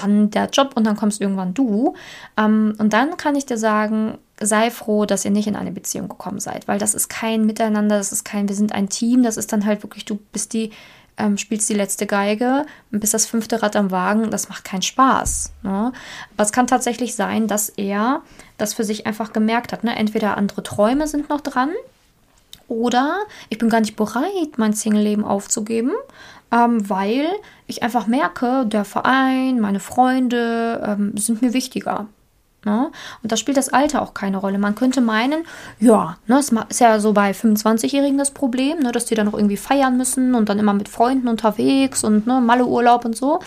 dann 0.00 0.30
der 0.30 0.48
Job 0.50 0.72
und 0.74 0.84
dann 0.84 0.96
kommst 0.96 1.20
irgendwann 1.20 1.54
du. 1.54 1.94
Ähm, 2.36 2.74
und 2.78 2.92
dann 2.92 3.16
kann 3.16 3.34
ich 3.34 3.46
dir 3.46 3.58
sagen, 3.58 4.18
sei 4.40 4.70
froh, 4.70 5.06
dass 5.06 5.24
ihr 5.24 5.30
nicht 5.30 5.46
in 5.46 5.56
eine 5.56 5.72
Beziehung 5.72 6.08
gekommen 6.08 6.40
seid, 6.40 6.68
weil 6.68 6.78
das 6.78 6.94
ist 6.94 7.08
kein 7.08 7.46
Miteinander, 7.46 7.98
das 7.98 8.12
ist 8.12 8.24
kein, 8.24 8.48
wir 8.48 8.56
sind 8.56 8.72
ein 8.72 8.88
Team, 8.88 9.22
das 9.22 9.36
ist 9.36 9.52
dann 9.52 9.64
halt 9.64 9.82
wirklich, 9.82 10.04
du 10.04 10.18
bist 10.32 10.52
die 10.52 10.70
ähm, 11.18 11.38
spielst 11.38 11.68
die 11.68 11.74
letzte 11.74 12.06
Geige 12.06 12.66
und 12.92 13.00
bist 13.00 13.14
das 13.14 13.26
fünfte 13.26 13.62
Rad 13.62 13.76
am 13.76 13.90
Wagen. 13.90 14.30
Das 14.30 14.48
macht 14.48 14.64
keinen 14.64 14.82
Spaß. 14.82 15.52
Ne? 15.62 15.92
Aber 16.34 16.42
es 16.42 16.52
kann 16.52 16.66
tatsächlich 16.66 17.14
sein, 17.14 17.46
dass 17.46 17.68
er 17.70 18.22
das 18.58 18.74
für 18.74 18.84
sich 18.84 19.06
einfach 19.06 19.32
gemerkt 19.32 19.72
hat. 19.72 19.84
Ne? 19.84 19.96
Entweder 19.96 20.36
andere 20.36 20.62
Träume 20.62 21.06
sind 21.08 21.28
noch 21.30 21.40
dran 21.40 21.70
oder 22.68 23.18
ich 23.48 23.58
bin 23.58 23.68
gar 23.68 23.80
nicht 23.80 23.96
bereit, 23.96 24.56
mein 24.56 24.72
Single-Leben 24.72 25.24
aufzugeben, 25.24 25.92
ähm, 26.52 26.88
weil 26.88 27.28
ich 27.66 27.82
einfach 27.82 28.06
merke, 28.06 28.64
der 28.66 28.84
Verein, 28.84 29.60
meine 29.60 29.80
Freunde 29.80 30.82
ähm, 30.86 31.16
sind 31.16 31.42
mir 31.42 31.52
wichtiger. 31.52 32.08
Ne? 32.66 32.90
Und 33.22 33.30
da 33.30 33.36
spielt 33.36 33.56
das 33.56 33.68
Alter 33.68 34.02
auch 34.02 34.12
keine 34.12 34.38
Rolle. 34.38 34.58
Man 34.58 34.74
könnte 34.74 35.00
meinen, 35.00 35.44
ja, 35.78 36.18
ne, 36.26 36.40
es 36.40 36.50
ist 36.68 36.80
ja 36.80 36.98
so 36.98 37.12
bei 37.12 37.30
25-Jährigen 37.30 38.18
das 38.18 38.32
Problem, 38.32 38.80
ne, 38.80 38.90
dass 38.90 39.04
die 39.04 39.14
dann 39.14 39.26
noch 39.26 39.34
irgendwie 39.34 39.56
feiern 39.56 39.96
müssen 39.96 40.34
und 40.34 40.48
dann 40.48 40.58
immer 40.58 40.74
mit 40.74 40.88
Freunden 40.88 41.28
unterwegs 41.28 42.02
und 42.02 42.26
ne, 42.26 42.40
Malle-Urlaub 42.40 43.04
und 43.04 43.16
so. 43.16 43.38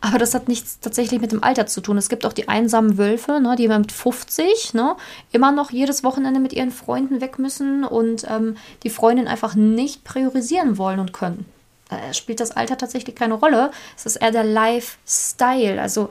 Aber 0.00 0.18
das 0.18 0.34
hat 0.34 0.48
nichts 0.48 0.80
tatsächlich 0.80 1.20
mit 1.20 1.30
dem 1.30 1.44
Alter 1.44 1.66
zu 1.66 1.80
tun. 1.82 1.96
Es 1.96 2.08
gibt 2.08 2.26
auch 2.26 2.32
die 2.32 2.48
einsamen 2.48 2.98
Wölfe, 2.98 3.40
ne, 3.40 3.54
die 3.54 3.68
mit 3.68 3.92
50 3.92 4.74
ne, 4.74 4.96
immer 5.30 5.52
noch 5.52 5.70
jedes 5.70 6.02
Wochenende 6.02 6.40
mit 6.40 6.52
ihren 6.52 6.72
Freunden 6.72 7.20
weg 7.20 7.38
müssen 7.38 7.84
und 7.84 8.26
ähm, 8.28 8.56
die 8.82 8.90
Freundin 8.90 9.28
einfach 9.28 9.54
nicht 9.54 10.02
priorisieren 10.02 10.78
wollen 10.78 10.98
und 10.98 11.12
können. 11.12 11.44
Da 11.90 12.12
spielt 12.12 12.40
das 12.40 12.50
Alter 12.50 12.76
tatsächlich 12.76 13.14
keine 13.14 13.34
Rolle. 13.34 13.70
Es 13.96 14.04
ist 14.04 14.16
eher 14.16 14.32
der 14.32 14.42
Lifestyle. 14.42 15.80
Also 15.80 16.08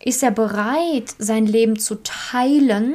ist 0.00 0.22
er 0.22 0.30
bereit, 0.30 1.14
sein 1.18 1.46
Leben 1.46 1.78
zu 1.78 2.02
teilen 2.02 2.94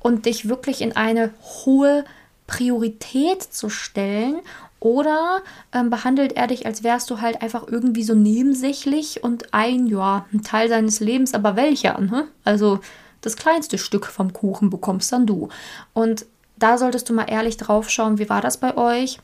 und 0.00 0.26
dich 0.26 0.48
wirklich 0.48 0.80
in 0.80 0.96
eine 0.96 1.32
hohe 1.64 2.04
Priorität 2.46 3.42
zu 3.42 3.68
stellen? 3.68 4.40
Oder 4.80 5.42
ähm, 5.72 5.90
behandelt 5.90 6.32
er 6.32 6.48
dich, 6.48 6.66
als 6.66 6.82
wärst 6.82 7.08
du 7.08 7.20
halt 7.20 7.40
einfach 7.40 7.68
irgendwie 7.68 8.02
so 8.02 8.14
nebensächlich 8.14 9.22
und 9.22 9.54
ein, 9.54 9.86
ja, 9.86 10.26
ein 10.32 10.42
Teil 10.42 10.68
seines 10.68 10.98
Lebens, 10.98 11.34
aber 11.34 11.54
welcher? 11.54 12.00
Ne? 12.00 12.26
Also 12.42 12.80
das 13.20 13.36
kleinste 13.36 13.78
Stück 13.78 14.06
vom 14.06 14.32
Kuchen 14.32 14.70
bekommst 14.70 15.12
dann 15.12 15.24
du. 15.24 15.50
Und 15.92 16.26
da 16.56 16.78
solltest 16.78 17.08
du 17.08 17.12
mal 17.12 17.30
ehrlich 17.30 17.56
drauf 17.56 17.90
schauen, 17.90 18.18
wie 18.18 18.28
war 18.28 18.40
das 18.40 18.56
bei 18.56 18.76
euch? 18.76 19.20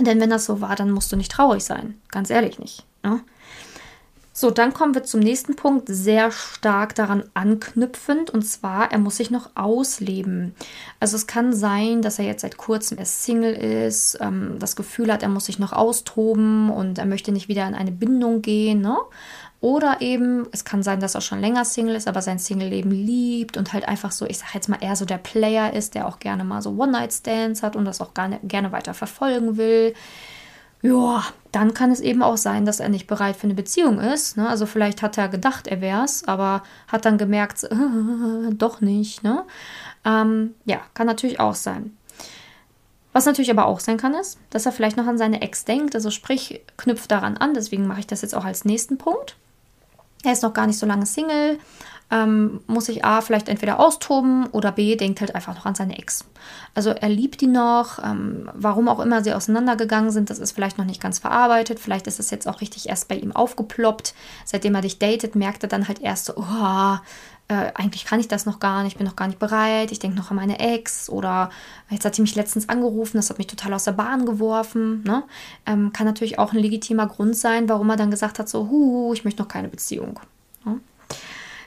Denn 0.00 0.20
wenn 0.20 0.30
das 0.30 0.46
so 0.46 0.60
war, 0.60 0.74
dann 0.74 0.90
musst 0.90 1.12
du 1.12 1.16
nicht 1.16 1.30
traurig 1.30 1.62
sein. 1.62 2.00
Ganz 2.10 2.30
ehrlich 2.30 2.58
nicht. 2.58 2.84
Ne? 3.04 3.20
So, 4.34 4.50
dann 4.50 4.72
kommen 4.72 4.94
wir 4.94 5.04
zum 5.04 5.20
nächsten 5.20 5.56
Punkt, 5.56 5.88
sehr 5.88 6.30
stark 6.30 6.94
daran 6.94 7.24
anknüpfend, 7.34 8.30
und 8.30 8.42
zwar, 8.42 8.90
er 8.90 8.98
muss 8.98 9.18
sich 9.18 9.30
noch 9.30 9.50
ausleben. 9.56 10.54
Also 11.00 11.16
es 11.16 11.26
kann 11.26 11.52
sein, 11.52 12.00
dass 12.00 12.18
er 12.18 12.24
jetzt 12.24 12.40
seit 12.40 12.56
kurzem 12.56 12.96
erst 12.96 13.24
Single 13.24 13.52
ist, 13.52 14.16
ähm, 14.22 14.56
das 14.58 14.74
Gefühl 14.74 15.12
hat, 15.12 15.22
er 15.22 15.28
muss 15.28 15.44
sich 15.44 15.58
noch 15.58 15.74
austoben 15.74 16.70
und 16.70 16.96
er 16.98 17.04
möchte 17.04 17.30
nicht 17.30 17.48
wieder 17.48 17.68
in 17.68 17.74
eine 17.74 17.92
Bindung 17.92 18.40
gehen, 18.40 18.80
ne? 18.80 18.96
Oder 19.60 20.00
eben, 20.00 20.48
es 20.50 20.64
kann 20.64 20.82
sein, 20.82 20.98
dass 20.98 21.14
er 21.14 21.20
schon 21.20 21.40
länger 21.40 21.64
Single 21.64 21.94
ist, 21.94 22.08
aber 22.08 22.20
sein 22.22 22.38
Single-Leben 22.40 22.90
liebt 22.90 23.56
und 23.56 23.72
halt 23.72 23.86
einfach 23.86 24.10
so, 24.12 24.26
ich 24.26 24.38
sag 24.38 24.54
jetzt 24.54 24.68
mal, 24.68 24.78
eher 24.80 24.96
so 24.96 25.04
der 25.04 25.18
Player 25.18 25.72
ist, 25.72 25.94
der 25.94 26.08
auch 26.08 26.18
gerne 26.18 26.42
mal 26.42 26.62
so 26.62 26.70
One-Night-Stands 26.70 27.62
hat 27.62 27.76
und 27.76 27.84
das 27.84 28.00
auch 28.00 28.14
gerne, 28.14 28.40
gerne 28.42 28.72
weiter 28.72 28.94
verfolgen 28.94 29.58
will 29.58 29.94
ja, 30.82 31.22
dann 31.52 31.74
kann 31.74 31.92
es 31.92 32.00
eben 32.00 32.22
auch 32.22 32.36
sein, 32.36 32.66
dass 32.66 32.80
er 32.80 32.88
nicht 32.88 33.06
bereit 33.06 33.36
für 33.36 33.44
eine 33.44 33.54
Beziehung 33.54 34.00
ist. 34.00 34.36
Ne? 34.36 34.48
Also 34.48 34.66
vielleicht 34.66 35.00
hat 35.00 35.16
er 35.16 35.28
gedacht, 35.28 35.68
er 35.68 35.80
wäre 35.80 36.04
es, 36.04 36.26
aber 36.26 36.64
hat 36.88 37.04
dann 37.04 37.18
gemerkt, 37.18 37.62
äh, 37.64 37.68
doch 38.52 38.80
nicht. 38.80 39.22
Ne? 39.22 39.44
Ähm, 40.04 40.54
ja, 40.64 40.80
kann 40.94 41.06
natürlich 41.06 41.38
auch 41.38 41.54
sein. 41.54 41.96
Was 43.12 43.26
natürlich 43.26 43.50
aber 43.50 43.66
auch 43.66 43.78
sein 43.78 43.98
kann, 43.98 44.14
ist, 44.14 44.38
dass 44.50 44.66
er 44.66 44.72
vielleicht 44.72 44.96
noch 44.96 45.06
an 45.06 45.18
seine 45.18 45.42
Ex 45.42 45.64
denkt, 45.64 45.94
also 45.94 46.10
sprich, 46.10 46.62
knüpft 46.78 47.10
daran 47.10 47.36
an, 47.36 47.52
deswegen 47.54 47.86
mache 47.86 48.00
ich 48.00 48.06
das 48.06 48.22
jetzt 48.22 48.34
auch 48.34 48.46
als 48.46 48.64
nächsten 48.64 48.96
Punkt. 48.96 49.36
Er 50.24 50.32
ist 50.32 50.42
noch 50.42 50.54
gar 50.54 50.66
nicht 50.66 50.78
so 50.78 50.86
lange 50.86 51.04
Single, 51.04 51.58
ähm, 52.12 52.60
muss 52.66 52.86
sich 52.86 53.04
A 53.04 53.22
vielleicht 53.22 53.48
entweder 53.48 53.80
austoben 53.80 54.46
oder 54.48 54.70
B 54.70 54.96
denkt 54.96 55.20
halt 55.22 55.34
einfach 55.34 55.56
noch 55.56 55.64
an 55.64 55.74
seine 55.74 55.98
Ex. 55.98 56.26
Also 56.74 56.90
er 56.90 57.08
liebt 57.08 57.40
die 57.40 57.46
noch, 57.46 57.98
ähm, 58.04 58.50
warum 58.52 58.88
auch 58.88 59.00
immer 59.00 59.24
sie 59.24 59.32
auseinandergegangen 59.32 60.10
sind, 60.10 60.28
das 60.28 60.38
ist 60.38 60.52
vielleicht 60.52 60.76
noch 60.76 60.84
nicht 60.84 61.00
ganz 61.00 61.18
verarbeitet, 61.18 61.80
vielleicht 61.80 62.06
ist 62.06 62.20
es 62.20 62.30
jetzt 62.30 62.46
auch 62.46 62.60
richtig 62.60 62.90
erst 62.90 63.08
bei 63.08 63.16
ihm 63.16 63.32
aufgeploppt. 63.32 64.14
Seitdem 64.44 64.74
er 64.74 64.82
dich 64.82 64.98
datet, 64.98 65.34
merkt 65.36 65.62
er 65.62 65.70
dann 65.70 65.88
halt 65.88 66.00
erst 66.00 66.26
so, 66.26 66.34
oh, 66.36 66.98
äh, 67.48 67.72
eigentlich 67.74 68.04
kann 68.04 68.20
ich 68.20 68.28
das 68.28 68.44
noch 68.44 68.60
gar 68.60 68.82
nicht, 68.82 68.92
ich 68.92 68.98
bin 68.98 69.06
noch 69.06 69.16
gar 69.16 69.28
nicht 69.28 69.38
bereit, 69.38 69.90
ich 69.90 69.98
denke 69.98 70.18
noch 70.18 70.30
an 70.30 70.36
meine 70.36 70.58
Ex 70.58 71.08
oder 71.08 71.48
jetzt 71.88 72.04
hat 72.04 72.14
sie 72.14 72.22
mich 72.22 72.34
letztens 72.34 72.68
angerufen, 72.68 73.16
das 73.16 73.30
hat 73.30 73.38
mich 73.38 73.46
total 73.46 73.72
aus 73.72 73.84
der 73.84 73.92
Bahn 73.92 74.26
geworfen. 74.26 75.02
Ne? 75.04 75.22
Ähm, 75.64 75.94
kann 75.94 76.06
natürlich 76.06 76.38
auch 76.38 76.52
ein 76.52 76.58
legitimer 76.58 77.06
Grund 77.06 77.36
sein, 77.36 77.70
warum 77.70 77.88
er 77.88 77.96
dann 77.96 78.10
gesagt 78.10 78.38
hat, 78.38 78.50
so, 78.50 78.68
hu, 78.68 79.14
ich 79.14 79.24
möchte 79.24 79.40
noch 79.40 79.48
keine 79.48 79.68
Beziehung. 79.68 80.20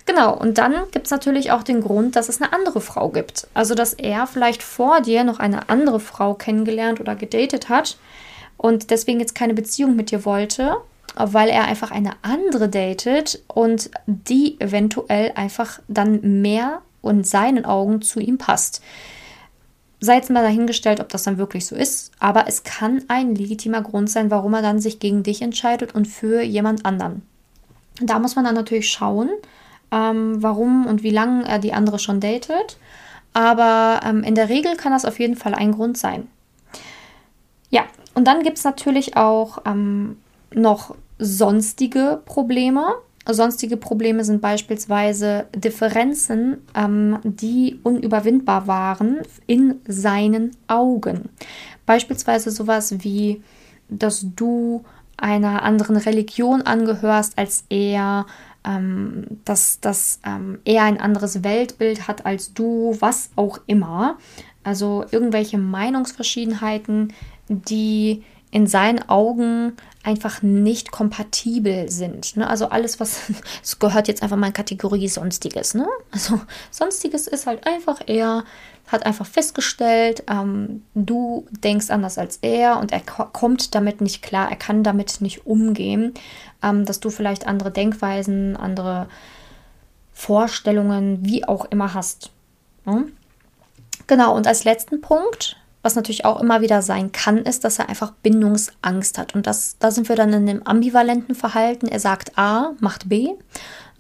Genau, 0.06 0.38
und 0.38 0.60
dann 0.60 0.74
gibt 0.92 1.08
es 1.08 1.12
natürlich 1.12 1.52
auch 1.52 1.64
den 1.64 1.82
Grund, 1.82 2.16
dass 2.16 2.30
es 2.30 2.40
eine 2.42 2.54
andere 2.54 2.80
Frau 2.80 3.10
gibt. 3.10 3.48
Also, 3.56 3.74
dass 3.74 3.94
er 3.94 4.28
vielleicht 4.28 4.62
vor 4.62 5.02
dir 5.02 5.24
noch 5.24 5.40
eine 5.40 5.70
andere 5.70 6.00
Frau 6.00 6.36
kennengelernt 6.36 7.00
oder 7.00 7.16
gedatet 7.16 7.70
hat 7.70 7.98
und 8.58 8.92
deswegen 8.92 9.20
jetzt 9.20 9.36
keine 9.36 9.56
Beziehung 9.56 9.96
mit 9.96 10.12
dir 10.12 10.24
wollte, 10.24 10.78
weil 11.16 11.50
er 11.50 11.64
einfach 11.66 11.92
eine 11.92 12.12
andere 12.22 12.70
datet 12.70 13.42
und 13.48 13.90
die 14.06 14.60
eventuell 14.60 15.32
einfach 15.36 15.80
dann 15.88 16.42
mehr 16.42 16.82
und 17.02 17.26
seinen 17.26 17.66
Augen 17.66 18.02
zu 18.02 18.20
ihm 18.20 18.38
passt. 18.38 18.82
Sei 20.02 20.16
jetzt 20.16 20.30
mal 20.30 20.44
dahingestellt, 20.44 21.00
ob 21.00 21.10
das 21.10 21.24
dann 21.24 21.38
wirklich 21.38 21.66
so 21.66 21.76
ist, 21.76 22.12
aber 22.20 22.48
es 22.48 22.64
kann 22.64 23.04
ein 23.08 23.34
legitimer 23.34 23.82
Grund 23.82 24.10
sein, 24.10 24.30
warum 24.30 24.54
er 24.54 24.62
dann 24.62 24.80
sich 24.80 25.00
gegen 25.00 25.24
dich 25.24 25.42
entscheidet 25.42 25.96
und 25.96 26.06
für 26.06 26.42
jemand 26.42 26.86
anderen. 26.86 27.24
Da 28.02 28.20
muss 28.20 28.36
man 28.36 28.46
dann 28.46 28.56
natürlich 28.56 28.90
schauen, 28.90 29.30
ähm, 29.96 30.44
warum 30.44 30.86
und 30.86 31.04
wie 31.04 31.12
lange 31.12 31.48
er 31.48 31.60
die 31.60 31.74
andere 31.74 31.98
schon 31.98 32.20
datet. 32.20 32.78
Aber 33.34 34.02
ähm, 34.06 34.24
in 34.24 34.36
der 34.36 34.50
Regel 34.50 34.76
kann 34.76 34.92
das 34.92 35.06
auf 35.06 35.20
jeden 35.20 35.36
Fall 35.36 35.56
ein 35.56 35.72
Grund 35.72 35.98
sein. 35.98 36.28
Ja, 37.70 37.84
und 38.14 38.26
dann 38.28 38.44
gibt 38.44 38.58
es 38.58 38.64
natürlich 38.64 39.18
auch 39.18 39.60
ähm, 39.66 40.18
noch 40.54 40.96
sonstige 41.18 42.22
Probleme. 42.26 42.96
Sonstige 43.28 43.78
Probleme 43.78 44.24
sind 44.24 44.42
beispielsweise 44.42 45.48
Differenzen, 45.56 46.58
ähm, 46.76 47.20
die 47.24 47.80
unüberwindbar 47.84 48.68
waren 48.68 49.22
in 49.48 49.82
seinen 49.88 50.52
Augen. 50.68 51.30
Beispielsweise 51.86 52.52
sowas 52.52 53.04
wie, 53.04 53.42
dass 53.90 54.26
du 54.36 54.84
einer 55.18 55.64
anderen 55.64 55.98
Religion 55.98 56.62
angehörst 56.62 57.38
als 57.38 57.66
er, 57.70 58.26
ähm, 58.66 59.26
dass, 59.46 59.80
dass 59.80 60.20
ähm, 60.26 60.60
er 60.66 60.84
ein 60.84 61.00
anderes 61.00 61.44
Weltbild 61.44 62.08
hat 62.08 62.26
als 62.26 62.54
du, 62.54 62.98
was 63.00 63.30
auch 63.36 63.60
immer. 63.68 64.18
Also 64.64 65.06
irgendwelche 65.12 65.58
Meinungsverschiedenheiten, 65.58 67.14
die 67.48 68.24
in 68.56 68.68
seinen 68.68 69.10
Augen 69.10 69.74
einfach 70.02 70.42
nicht 70.42 70.94
kompatibel 70.94 71.92
sind. 71.92 72.38
Ne? 72.38 72.50
Also 72.50 72.70
alles, 72.70 73.02
was, 73.02 73.24
es 73.62 73.80
gehört 73.80 74.08
jetzt 74.08 74.24
einfach 74.24 74.38
mal 74.38 74.48
in 74.48 74.54
Kategorie 74.54 75.10
Sonstiges. 75.10 75.74
Ne? 75.74 75.86
Also 76.10 76.40
Sonstiges 76.72 77.28
ist 77.28 77.48
halt 77.48 77.68
einfach, 77.68 78.00
er 78.08 78.46
hat 78.88 79.06
einfach 79.06 79.26
festgestellt, 79.26 80.24
ähm, 80.30 80.84
du 80.94 81.46
denkst 81.52 81.90
anders 81.90 82.18
als 82.18 82.40
er 82.44 82.80
und 82.80 82.94
er 82.94 83.02
kommt 83.02 83.76
damit 83.76 84.00
nicht 84.00 84.22
klar, 84.22 84.50
er 84.50 84.56
kann 84.56 84.84
damit 84.84 85.20
nicht 85.20 85.46
umgehen, 85.46 86.14
ähm, 86.64 86.86
dass 86.86 87.02
du 87.02 87.10
vielleicht 87.10 87.48
andere 87.48 87.72
Denkweisen, 87.72 88.56
andere 88.56 89.10
Vorstellungen, 90.14 91.26
wie 91.26 91.46
auch 91.46 91.66
immer 91.66 91.94
hast. 91.94 92.32
Ne? 92.86 93.08
Genau, 94.08 94.34
und 94.34 94.48
als 94.48 94.64
letzten 94.64 95.02
Punkt 95.02 95.58
was 95.86 95.96
natürlich 95.96 96.26
auch 96.26 96.42
immer 96.42 96.62
wieder 96.62 96.82
sein 96.82 97.12
kann, 97.12 97.38
ist, 97.38 97.64
dass 97.64 97.78
er 97.78 97.90
einfach 97.90 98.12
Bindungsangst 98.24 99.20
hat. 99.20 99.36
Und 99.36 99.46
das, 99.46 99.78
da 99.78 99.92
sind 99.92 100.10
wir 100.10 100.16
dann 100.16 100.34
in 100.34 100.48
dem 100.48 100.66
ambivalenten 100.66 101.36
Verhalten. 101.36 101.88
Er 101.88 102.00
sagt 102.00 102.38
A, 102.40 102.72
macht 102.80 103.08
B. 103.08 103.30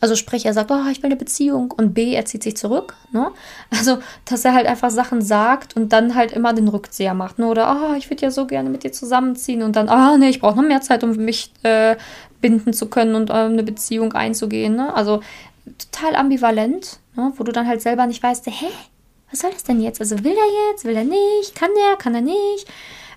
Also 0.01 0.15
sprich, 0.15 0.48
er 0.48 0.54
sagt, 0.54 0.72
oh, 0.72 0.89
ich 0.92 1.04
will 1.04 1.08
eine 1.08 1.15
Beziehung 1.15 1.72
und 1.72 1.94
B, 1.94 2.15
er 2.15 2.25
zieht 2.25 2.42
sich 2.42 2.58
zurück. 2.58 2.96
Ne? 3.12 3.32
Also, 3.70 4.00
dass 4.25 4.44
er 4.44 4.56
halt 4.56 4.65
einfach 4.65 4.89
Sachen 4.89 5.22
sagt 5.22 5.75
und 5.75 5.94
dann 5.94 6.15
halt 6.15 6.32
immer 6.32 6.54
den 6.54 6.68
Rückzieher 6.68 7.13
macht. 7.13 7.38
Ne? 7.38 7.46
Oder, 7.46 7.77
oh, 7.80 7.96
ich 7.96 8.10
würde 8.10 8.24
ja 8.24 8.32
so 8.32 8.48
gerne 8.48 8.72
mit 8.72 8.84
dir 8.84 8.92
zusammenziehen 8.92 9.62
und 9.62 9.75
dann, 9.75 9.88
ah, 9.88 10.13
oh, 10.13 10.18
nee, 10.18 10.30
ich 10.30 10.42
brauche 10.42 10.56
noch 10.56 10.68
mehr 10.68 10.82
Zeit, 10.82 11.04
um 11.04 11.15
mich 11.15 11.54
äh, 11.62 11.98
binden 12.42 12.74
zu 12.74 12.88
können 12.88 13.13
und 13.13 13.30
äh, 13.30 13.34
eine 13.34 13.63
Beziehung 13.63 14.13
einzugehen. 14.13 14.75
Ne? 14.75 14.92
Also 14.94 15.22
total 15.77 16.15
ambivalent, 16.15 17.00
ne? 17.15 17.32
wo 17.36 17.44
du 17.44 17.51
dann 17.51 17.68
halt 17.68 17.84
selber 17.84 18.08
nicht 18.08 18.24
weißt, 18.24 18.48
hä, 18.48 18.68
was 19.29 19.39
soll 19.39 19.51
das 19.51 19.63
denn 19.63 19.82
jetzt? 19.82 20.00
Also 20.00 20.24
will 20.24 20.36
er 20.36 20.72
jetzt, 20.72 20.86
will 20.86 20.96
er 20.96 21.03
nicht, 21.03 21.55
kann 21.55 21.70
der, 21.75 21.98
kann 21.98 22.15
er 22.15 22.22
nicht? 22.22 22.67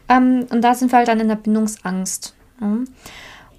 Ähm, 0.09 0.47
und 0.51 0.63
da 0.63 0.75
sind 0.75 0.91
wir 0.93 0.99
halt 0.99 1.09
dann 1.09 1.21
in 1.21 1.29
der 1.29 1.37
Bindungsangst. 1.37 2.35
Ne? 2.61 2.85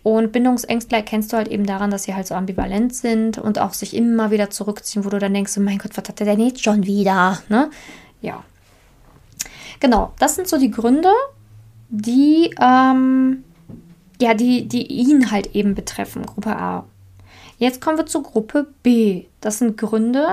Und 0.01 0.32
Bindungsängstler 0.32 1.00
erkennst 1.00 1.32
du 1.32 1.38
halt 1.38 1.50
eben 1.50 1.65
daran, 1.65 1.91
dass 1.91 2.03
sie 2.03 2.15
halt 2.15 2.25
so 2.25 2.34
ambivalent 2.34 2.96
sind 2.96 3.38
und 3.38 3.60
auch 3.60 3.74
sich 3.74 3.96
immer 3.96 4.32
wieder 4.32 4.50
zurückziehen, 4.50 5.06
wo 5.06 5.10
du 5.10 5.20
dann 5.20 5.34
denkst, 5.34 5.58
mein 5.58 5.77
Gott, 5.77 5.91
was 5.96 6.08
hat 6.08 6.20
der 6.20 6.25
denn 6.25 6.39
jetzt 6.39 6.63
schon 6.63 6.86
wieder? 6.86 7.39
Ne? 7.50 7.70
Ja. 8.22 8.44
Genau, 9.79 10.13
das 10.20 10.36
sind 10.36 10.48
so 10.48 10.58
die 10.58 10.72
Gründe, 10.72 11.12
die, 11.89 12.53
ähm, 12.62 13.44
ja, 14.22 14.34
die, 14.34 14.68
die 14.68 14.88
ihn 14.88 15.32
halt 15.32 15.56
eben 15.56 15.75
betreffen, 15.75 16.25
Gruppe 16.25 16.56
A. 16.56 16.86
Jetzt 17.58 17.82
kommen 17.82 17.98
wir 17.98 18.06
zur 18.06 18.24
Gruppe 18.24 18.68
B. 18.84 19.25
Das 19.41 19.60
sind 19.60 19.77
Gründe, 19.77 20.27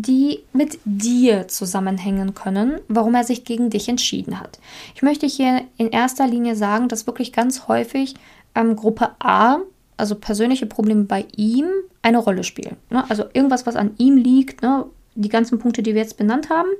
die 0.00 0.40
mit 0.52 0.78
dir 0.84 1.48
zusammenhängen 1.48 2.34
können, 2.34 2.80
warum 2.88 3.14
er 3.14 3.24
sich 3.24 3.44
gegen 3.44 3.68
dich 3.68 3.88
entschieden 3.88 4.40
hat. 4.40 4.58
Ich 4.94 5.02
möchte 5.02 5.26
hier 5.26 5.62
in 5.76 5.88
erster 5.88 6.26
Linie 6.26 6.56
sagen, 6.56 6.88
dass 6.88 7.06
wirklich 7.06 7.32
ganz 7.32 7.68
häufig 7.68 8.14
ähm, 8.54 8.76
Gruppe 8.76 9.10
A, 9.18 9.58
also 9.96 10.14
persönliche 10.14 10.66
Probleme 10.66 11.04
bei 11.04 11.26
ihm, 11.36 11.66
eine 12.00 12.18
Rolle 12.18 12.44
spielen. 12.44 12.76
Ne? 12.90 13.04
Also 13.10 13.24
irgendwas, 13.34 13.66
was 13.66 13.76
an 13.76 13.92
ihm 13.98 14.16
liegt, 14.16 14.62
ne? 14.62 14.86
die 15.14 15.28
ganzen 15.28 15.58
Punkte, 15.58 15.82
die 15.82 15.94
wir 15.94 16.00
jetzt 16.00 16.16
benannt 16.16 16.48
haben, 16.48 16.70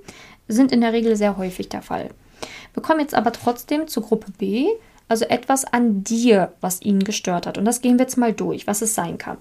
sind 0.49 0.73
in 0.73 0.81
der 0.81 0.93
Regel 0.93 1.17
sehr 1.17 1.37
häufig 1.37 1.69
der 1.69 1.83
Fall. 1.83 2.11
Wir 2.75 2.83
kommen 2.83 3.01
jetzt 3.01 3.15
aber 3.15 3.33
trotzdem 3.33 3.87
zur 3.89 4.05
Gruppe 4.05 4.33
B, 4.39 4.67
also 5.09 5.25
etwas 5.27 5.65
an 5.65 6.03
dir, 6.05 6.53
was 6.61 6.81
ihn 6.81 7.01
gestört 7.01 7.47
hat. 7.47 7.59
Und 7.59 7.65
das 7.65 7.83
gehen 7.83 7.99
wir 7.99 8.05
jetzt 8.05 8.17
mal 8.17 8.33
durch, 8.33 8.67
was 8.67 8.83
es 8.83 8.95
sein 8.95 9.19
kann. 9.19 9.37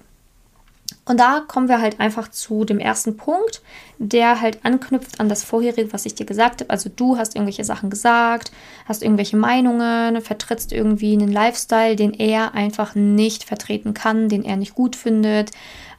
Und 1.04 1.18
da 1.18 1.42
kommen 1.46 1.68
wir 1.68 1.80
halt 1.80 1.98
einfach 1.98 2.28
zu 2.28 2.64
dem 2.64 2.78
ersten 2.78 3.16
Punkt, 3.16 3.60
der 3.98 4.40
halt 4.40 4.64
anknüpft 4.64 5.18
an 5.18 5.28
das 5.28 5.42
vorherige, 5.42 5.92
was 5.92 6.06
ich 6.06 6.14
dir 6.14 6.26
gesagt 6.26 6.60
habe. 6.60 6.70
Also 6.70 6.90
du 6.94 7.18
hast 7.18 7.34
irgendwelche 7.34 7.64
Sachen 7.64 7.90
gesagt, 7.90 8.52
hast 8.86 9.02
irgendwelche 9.02 9.36
Meinungen, 9.36 10.20
vertrittst 10.20 10.72
irgendwie 10.72 11.14
einen 11.14 11.32
Lifestyle, 11.32 11.96
den 11.96 12.14
er 12.14 12.54
einfach 12.54 12.94
nicht 12.94 13.44
vertreten 13.44 13.94
kann, 13.94 14.28
den 14.28 14.44
er 14.44 14.56
nicht 14.56 14.76
gut 14.76 14.94
findet, 14.94 15.50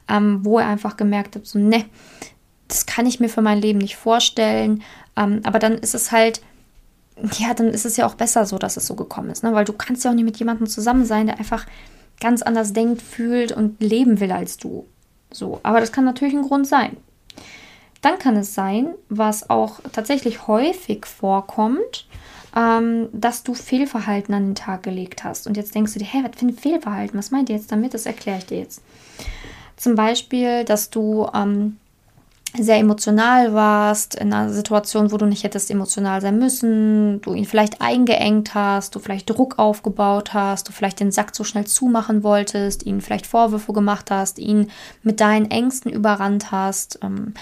ähm, 0.08 0.40
wo 0.42 0.58
er 0.58 0.68
einfach 0.68 0.96
gemerkt 0.96 1.36
hat, 1.36 1.46
so, 1.46 1.58
ne, 1.58 1.84
das 2.68 2.86
kann 2.86 3.06
ich 3.06 3.20
mir 3.20 3.28
für 3.28 3.42
mein 3.42 3.60
Leben 3.60 3.78
nicht 3.78 3.96
vorstellen. 3.96 4.82
Ähm, 5.16 5.40
aber 5.44 5.58
dann 5.58 5.74
ist 5.74 5.94
es 5.94 6.12
halt, 6.12 6.40
ja, 7.38 7.52
dann 7.52 7.68
ist 7.68 7.84
es 7.84 7.98
ja 7.98 8.06
auch 8.06 8.14
besser 8.14 8.46
so, 8.46 8.56
dass 8.56 8.78
es 8.78 8.86
so 8.86 8.94
gekommen 8.94 9.30
ist, 9.30 9.44
ne? 9.44 9.52
weil 9.52 9.64
du 9.66 9.74
kannst 9.74 10.04
ja 10.04 10.10
auch 10.10 10.14
nicht 10.14 10.24
mit 10.24 10.38
jemandem 10.38 10.66
zusammen 10.66 11.04
sein, 11.04 11.26
der 11.26 11.38
einfach 11.38 11.66
ganz 12.20 12.42
anders 12.42 12.72
denkt, 12.72 13.02
fühlt 13.02 13.52
und 13.52 13.80
leben 13.80 14.20
will 14.20 14.32
als 14.32 14.56
du. 14.56 14.86
So, 15.34 15.60
aber 15.62 15.80
das 15.80 15.92
kann 15.92 16.04
natürlich 16.04 16.34
ein 16.34 16.46
Grund 16.46 16.66
sein. 16.66 16.96
Dann 18.02 18.18
kann 18.18 18.36
es 18.36 18.54
sein, 18.54 18.94
was 19.08 19.50
auch 19.50 19.80
tatsächlich 19.92 20.46
häufig 20.46 21.06
vorkommt, 21.06 22.06
ähm, 22.54 23.08
dass 23.12 23.42
du 23.42 23.54
Fehlverhalten 23.54 24.34
an 24.34 24.46
den 24.48 24.54
Tag 24.54 24.82
gelegt 24.82 25.24
hast. 25.24 25.46
Und 25.46 25.56
jetzt 25.56 25.74
denkst 25.74 25.94
du 25.94 25.98
dir, 25.98 26.04
hä, 26.04 26.22
was 26.22 26.38
für 26.38 26.46
ein 26.46 26.56
Fehlverhalten? 26.56 27.18
Was 27.18 27.30
meint 27.30 27.48
ihr 27.48 27.56
jetzt 27.56 27.72
damit? 27.72 27.94
Das 27.94 28.06
erkläre 28.06 28.38
ich 28.38 28.46
dir 28.46 28.58
jetzt. 28.58 28.82
Zum 29.76 29.96
Beispiel, 29.96 30.64
dass 30.64 30.90
du 30.90 31.28
ähm, 31.34 31.78
sehr 32.56 32.78
emotional 32.78 33.52
warst, 33.52 34.14
in 34.14 34.32
einer 34.32 34.52
Situation, 34.52 35.10
wo 35.10 35.16
du 35.16 35.26
nicht 35.26 35.42
hättest 35.42 35.70
emotional 35.70 36.20
sein 36.20 36.38
müssen, 36.38 37.20
du 37.20 37.34
ihn 37.34 37.46
vielleicht 37.46 37.80
eingeengt 37.80 38.54
hast, 38.54 38.94
du 38.94 39.00
vielleicht 39.00 39.28
Druck 39.28 39.58
aufgebaut 39.58 40.34
hast, 40.34 40.68
du 40.68 40.72
vielleicht 40.72 41.00
den 41.00 41.10
Sack 41.10 41.34
so 41.34 41.42
schnell 41.42 41.66
zumachen 41.66 42.22
wolltest, 42.22 42.86
ihn 42.86 43.00
vielleicht 43.00 43.26
Vorwürfe 43.26 43.72
gemacht 43.72 44.10
hast, 44.10 44.38
ihn 44.38 44.70
mit 45.02 45.20
deinen 45.20 45.50
Ängsten 45.50 45.90
überrannt 45.90 46.52
hast. 46.52 47.00
Ähm, 47.02 47.34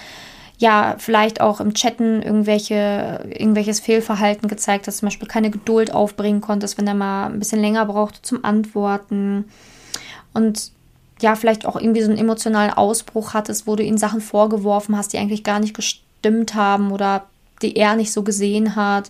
ja, 0.57 0.95
vielleicht 0.97 1.41
auch 1.41 1.59
im 1.59 1.73
Chatten 1.73 2.21
irgendwelche, 2.21 3.27
irgendwelches 3.29 3.79
Fehlverhalten 3.79 4.47
gezeigt 4.47 4.87
hast, 4.87 4.97
zum 4.97 5.07
Beispiel 5.07 5.27
keine 5.27 5.51
Geduld 5.51 5.93
aufbringen 5.93 6.41
konntest, 6.41 6.77
wenn 6.77 6.87
er 6.87 6.93
mal 6.93 7.27
ein 7.27 7.39
bisschen 7.39 7.59
länger 7.59 7.85
braucht 7.85 8.25
zum 8.25 8.45
Antworten. 8.45 9.45
Und 10.33 10.71
ja, 11.23 11.35
vielleicht 11.35 11.65
auch 11.65 11.77
irgendwie 11.77 12.01
so 12.01 12.09
einen 12.09 12.19
emotionalen 12.19 12.71
Ausbruch 12.71 13.33
hattest, 13.33 13.65
wo 13.65 13.75
du 13.75 13.83
ihm 13.83 13.97
Sachen 13.97 14.21
vorgeworfen 14.21 14.95
hast, 14.97 15.13
die 15.13 15.17
eigentlich 15.17 15.43
gar 15.43 15.59
nicht 15.59 15.73
gestimmt 15.73 16.53
haben 16.53 16.91
oder 16.91 17.25
die 17.61 17.77
er 17.77 17.95
nicht 17.95 18.11
so 18.11 18.23
gesehen 18.23 18.75
hat. 18.75 19.09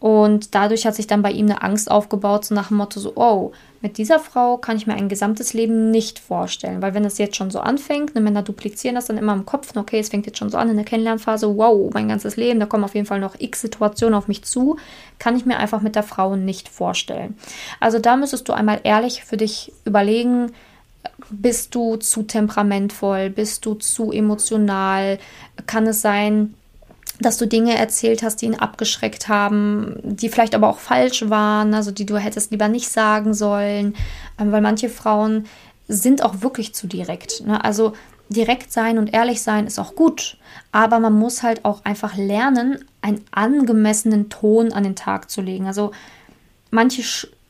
Und 0.00 0.56
dadurch 0.56 0.84
hat 0.84 0.96
sich 0.96 1.06
dann 1.06 1.22
bei 1.22 1.30
ihm 1.30 1.46
eine 1.46 1.62
Angst 1.62 1.88
aufgebaut, 1.88 2.44
so 2.44 2.56
nach 2.56 2.68
dem 2.68 2.78
Motto 2.78 2.98
so, 2.98 3.12
oh, 3.14 3.52
mit 3.82 3.98
dieser 3.98 4.18
Frau 4.18 4.56
kann 4.56 4.76
ich 4.76 4.86
mir 4.86 4.94
ein 4.94 5.08
gesamtes 5.08 5.52
Leben 5.52 5.92
nicht 5.92 6.18
vorstellen. 6.18 6.82
Weil 6.82 6.94
wenn 6.94 7.04
es 7.04 7.18
jetzt 7.18 7.36
schon 7.36 7.52
so 7.52 7.60
anfängt, 7.60 8.14
ne, 8.14 8.20
Männer 8.20 8.42
duplizieren 8.42 8.96
das 8.96 9.06
dann 9.06 9.18
immer 9.18 9.32
im 9.32 9.46
Kopf, 9.46 9.76
okay, 9.76 10.00
es 10.00 10.08
fängt 10.08 10.26
jetzt 10.26 10.38
schon 10.38 10.50
so 10.50 10.56
an 10.56 10.70
in 10.70 10.76
der 10.76 10.84
Kennenlernphase, 10.84 11.56
wow, 11.56 11.88
mein 11.92 12.08
ganzes 12.08 12.36
Leben, 12.36 12.58
da 12.58 12.66
kommen 12.66 12.82
auf 12.82 12.96
jeden 12.96 13.06
Fall 13.06 13.20
noch 13.20 13.36
x 13.38 13.60
Situationen 13.60 14.14
auf 14.14 14.26
mich 14.26 14.42
zu, 14.42 14.76
kann 15.20 15.36
ich 15.36 15.46
mir 15.46 15.58
einfach 15.58 15.82
mit 15.82 15.94
der 15.94 16.02
Frau 16.02 16.34
nicht 16.34 16.68
vorstellen. 16.68 17.36
Also 17.78 17.98
da 17.98 18.16
müsstest 18.16 18.48
du 18.48 18.54
einmal 18.54 18.80
ehrlich 18.82 19.22
für 19.24 19.36
dich 19.36 19.72
überlegen, 19.84 20.50
bist 21.30 21.74
du 21.74 21.96
zu 21.96 22.22
temperamentvoll? 22.22 23.30
Bist 23.30 23.64
du 23.66 23.74
zu 23.74 24.12
emotional? 24.12 25.18
Kann 25.66 25.86
es 25.86 26.02
sein, 26.02 26.54
dass 27.20 27.38
du 27.38 27.46
Dinge 27.46 27.76
erzählt 27.76 28.22
hast, 28.22 28.36
die 28.36 28.46
ihn 28.46 28.54
abgeschreckt 28.54 29.28
haben, 29.28 29.96
die 30.02 30.28
vielleicht 30.28 30.54
aber 30.54 30.68
auch 30.68 30.78
falsch 30.78 31.28
waren, 31.28 31.74
also 31.74 31.90
die 31.90 32.06
du 32.06 32.16
hättest 32.16 32.50
lieber 32.50 32.68
nicht 32.68 32.88
sagen 32.88 33.34
sollen, 33.34 33.94
ähm, 34.38 34.52
weil 34.52 34.60
manche 34.60 34.88
Frauen 34.88 35.46
sind 35.88 36.22
auch 36.22 36.42
wirklich 36.42 36.74
zu 36.74 36.86
direkt. 36.86 37.46
Ne? 37.46 37.62
Also 37.64 37.92
direkt 38.28 38.72
sein 38.72 38.98
und 38.98 39.12
ehrlich 39.12 39.42
sein 39.42 39.66
ist 39.66 39.78
auch 39.78 39.94
gut, 39.94 40.38
aber 40.72 40.98
man 40.98 41.12
muss 41.12 41.42
halt 41.42 41.64
auch 41.64 41.84
einfach 41.84 42.16
lernen, 42.16 42.84
einen 43.02 43.24
angemessenen 43.30 44.30
Ton 44.30 44.72
an 44.72 44.84
den 44.84 44.96
Tag 44.96 45.30
zu 45.30 45.42
legen. 45.42 45.66
Also 45.66 45.92
manche 46.70 47.02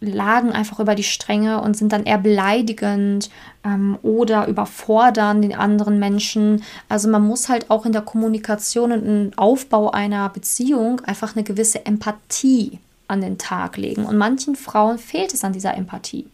lagen 0.03 0.53
einfach 0.53 0.81
über 0.81 0.95
die 0.95 1.03
Stränge 1.03 1.61
und 1.61 1.77
sind 1.77 1.93
dann 1.93 2.05
eher 2.05 2.19
beleidigend 2.19 3.31
ähm, 3.65 3.99
oder 4.03 4.49
überfordern 4.49 5.43
den 5.43 5.55
anderen 5.55 5.99
Menschen. 5.99 6.63
Also 6.89 7.09
man 7.09 7.27
muss 7.27 7.49
halt 7.49 7.71
auch 7.71 7.87
in 7.87 7.93
der 7.93 8.03
Kommunikation 8.03 8.93
und 8.93 9.07
im 9.07 9.31
Aufbau 9.37 9.91
einer 9.91 10.29
Beziehung 10.29 11.01
einfach 11.03 11.37
eine 11.37 11.45
gewisse 11.45 11.87
Empathie 11.87 12.79
an 13.09 13.21
den 13.21 13.39
Tag 13.39 13.77
legen. 13.77 14.05
Und 14.05 14.19
manchen 14.19 14.57
Frauen 14.57 14.99
fehlt 14.99 15.33
es 15.35 15.45
an 15.45 15.53
dieser 15.53 15.75
Empathie. 15.75 16.27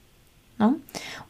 Ne? 0.58 0.74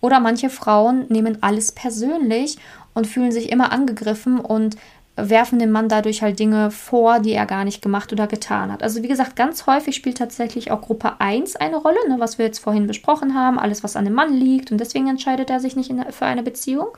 Oder 0.00 0.20
manche 0.20 0.50
Frauen 0.50 1.06
nehmen 1.08 1.38
alles 1.42 1.72
persönlich 1.72 2.56
und 2.94 3.06
fühlen 3.06 3.32
sich 3.32 3.50
immer 3.50 3.72
angegriffen 3.72 4.40
und 4.40 4.76
werfen 5.20 5.58
dem 5.58 5.72
Mann 5.72 5.88
dadurch 5.88 6.22
halt 6.22 6.38
Dinge 6.38 6.70
vor, 6.70 7.18
die 7.18 7.32
er 7.32 7.46
gar 7.46 7.64
nicht 7.64 7.82
gemacht 7.82 8.12
oder 8.12 8.26
getan 8.26 8.70
hat. 8.70 8.82
Also 8.82 9.02
wie 9.02 9.08
gesagt, 9.08 9.34
ganz 9.34 9.66
häufig 9.66 9.96
spielt 9.96 10.18
tatsächlich 10.18 10.70
auch 10.70 10.80
Gruppe 10.80 11.20
1 11.20 11.56
eine 11.56 11.76
Rolle, 11.76 11.98
ne, 12.08 12.20
was 12.20 12.38
wir 12.38 12.46
jetzt 12.46 12.60
vorhin 12.60 12.86
besprochen 12.86 13.34
haben, 13.34 13.58
alles, 13.58 13.82
was 13.82 13.96
an 13.96 14.04
dem 14.04 14.14
Mann 14.14 14.32
liegt 14.32 14.70
und 14.70 14.78
deswegen 14.78 15.08
entscheidet 15.08 15.50
er 15.50 15.58
sich 15.58 15.74
nicht 15.74 15.90
in, 15.90 16.04
für 16.12 16.26
eine 16.26 16.42
Beziehung. 16.42 16.88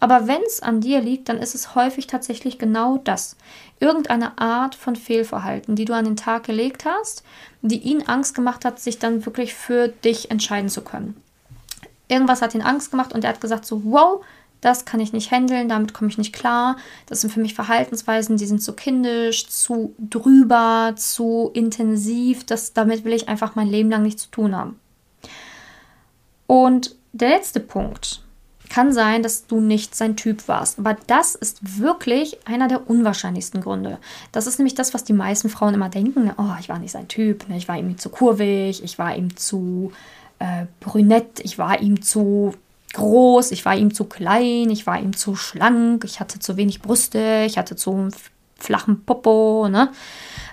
Aber 0.00 0.26
wenn 0.26 0.42
es 0.42 0.62
an 0.62 0.80
dir 0.80 1.00
liegt, 1.00 1.28
dann 1.28 1.38
ist 1.38 1.54
es 1.54 1.74
häufig 1.74 2.06
tatsächlich 2.06 2.58
genau 2.58 2.98
das. 2.98 3.36
Irgendeine 3.78 4.38
Art 4.38 4.74
von 4.74 4.96
Fehlverhalten, 4.96 5.76
die 5.76 5.84
du 5.84 5.94
an 5.94 6.06
den 6.06 6.16
Tag 6.16 6.44
gelegt 6.44 6.84
hast, 6.84 7.22
die 7.62 7.78
ihn 7.78 8.02
Angst 8.06 8.34
gemacht 8.34 8.64
hat, 8.64 8.80
sich 8.80 8.98
dann 8.98 9.24
wirklich 9.26 9.54
für 9.54 9.88
dich 9.88 10.30
entscheiden 10.30 10.70
zu 10.70 10.80
können. 10.80 11.22
Irgendwas 12.08 12.42
hat 12.42 12.54
ihn 12.54 12.62
Angst 12.62 12.90
gemacht 12.90 13.12
und 13.12 13.22
er 13.22 13.30
hat 13.30 13.40
gesagt 13.40 13.64
so, 13.64 13.82
wow, 13.84 14.24
das 14.60 14.84
kann 14.84 15.00
ich 15.00 15.12
nicht 15.12 15.30
handeln, 15.30 15.68
damit 15.68 15.94
komme 15.94 16.10
ich 16.10 16.18
nicht 16.18 16.34
klar. 16.34 16.76
Das 17.06 17.20
sind 17.20 17.32
für 17.32 17.40
mich 17.40 17.54
Verhaltensweisen, 17.54 18.36
die 18.36 18.46
sind 18.46 18.62
zu 18.62 18.74
kindisch, 18.74 19.48
zu 19.48 19.94
drüber, 19.98 20.94
zu 20.96 21.50
intensiv. 21.54 22.44
Das, 22.44 22.72
damit 22.72 23.04
will 23.04 23.12
ich 23.12 23.28
einfach 23.28 23.54
mein 23.54 23.68
Leben 23.68 23.90
lang 23.90 24.02
nichts 24.02 24.24
zu 24.24 24.30
tun 24.30 24.54
haben. 24.54 24.78
Und 26.46 26.96
der 27.12 27.30
letzte 27.30 27.60
Punkt 27.60 28.22
kann 28.68 28.92
sein, 28.92 29.22
dass 29.22 29.46
du 29.46 29.60
nicht 29.60 29.94
sein 29.94 30.16
Typ 30.16 30.46
warst. 30.46 30.78
Aber 30.78 30.96
das 31.06 31.34
ist 31.34 31.80
wirklich 31.80 32.38
einer 32.46 32.68
der 32.68 32.88
unwahrscheinlichsten 32.88 33.60
Gründe. 33.60 33.98
Das 34.30 34.46
ist 34.46 34.58
nämlich 34.58 34.74
das, 34.74 34.94
was 34.94 35.04
die 35.04 35.12
meisten 35.12 35.48
Frauen 35.48 35.74
immer 35.74 35.88
denken. 35.88 36.30
Oh, 36.38 36.54
ich 36.60 36.68
war 36.68 36.78
nicht 36.78 36.92
sein 36.92 37.08
Typ, 37.08 37.48
ne? 37.48 37.56
ich 37.56 37.68
war 37.68 37.76
ihm 37.76 37.98
zu 37.98 38.10
kurvig, 38.10 38.82
ich 38.84 38.98
war 38.98 39.14
ihm 39.16 39.36
zu 39.36 39.92
äh, 40.38 40.66
brünett, 40.78 41.40
ich 41.40 41.58
war 41.58 41.80
ihm 41.80 42.00
zu 42.00 42.54
groß, 42.92 43.52
ich 43.52 43.64
war 43.64 43.76
ihm 43.76 43.94
zu 43.94 44.04
klein, 44.04 44.70
ich 44.70 44.86
war 44.86 44.98
ihm 44.98 45.16
zu 45.16 45.36
schlank, 45.36 46.04
ich 46.04 46.20
hatte 46.20 46.38
zu 46.38 46.56
wenig 46.56 46.82
Brüste, 46.82 47.44
ich 47.46 47.58
hatte 47.58 47.76
zu 47.76 48.08
flachen 48.56 49.04
Popo, 49.04 49.68
ne? 49.68 49.90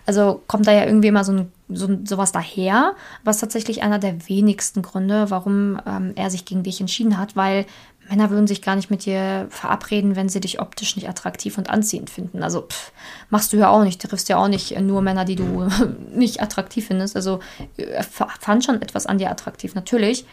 Also 0.06 0.42
kommt 0.48 0.66
da 0.68 0.72
ja 0.72 0.86
irgendwie 0.86 1.10
immer 1.10 1.26
so, 1.26 1.34
ein, 1.34 1.52
so 1.68 1.90
sowas 2.06 2.32
daher, 2.32 2.96
was 3.26 3.40
tatsächlich 3.40 3.84
einer 3.84 4.00
der 4.00 4.30
wenigsten 4.30 4.82
Gründe, 4.82 5.30
warum 5.30 5.82
ähm, 5.86 6.14
er 6.16 6.30
sich 6.30 6.46
gegen 6.46 6.64
dich 6.64 6.80
entschieden 6.80 7.18
hat, 7.18 7.36
weil 7.36 7.66
Männer 8.10 8.30
würden 8.30 8.48
sich 8.48 8.62
gar 8.62 8.76
nicht 8.76 8.90
mit 8.90 9.06
dir 9.06 9.48
verabreden, 9.50 10.16
wenn 10.16 10.30
sie 10.30 10.40
dich 10.40 10.62
optisch 10.62 10.96
nicht 10.96 11.10
attraktiv 11.10 11.58
und 11.58 11.70
anziehend 11.70 12.10
finden. 12.10 12.42
Also 12.42 12.62
pff, 12.62 12.92
machst 13.30 13.52
du 13.52 13.58
ja 13.58 13.70
auch 13.70 13.84
nicht. 13.84 14.02
Triffst 14.02 14.30
ja 14.30 14.38
auch 14.38 14.48
nicht 14.48 14.80
nur 14.80 15.02
Männer, 15.02 15.26
die 15.26 15.36
du 15.36 15.68
nicht 16.14 16.42
attraktiv 16.42 16.88
findest. 16.88 17.16
Also 17.16 17.40
er 17.76 18.04
fand 18.04 18.64
schon 18.64 18.82
etwas 18.82 19.06
an 19.06 19.18
dir 19.18 19.30
attraktiv, 19.30 19.76
natürlich. 19.76 20.26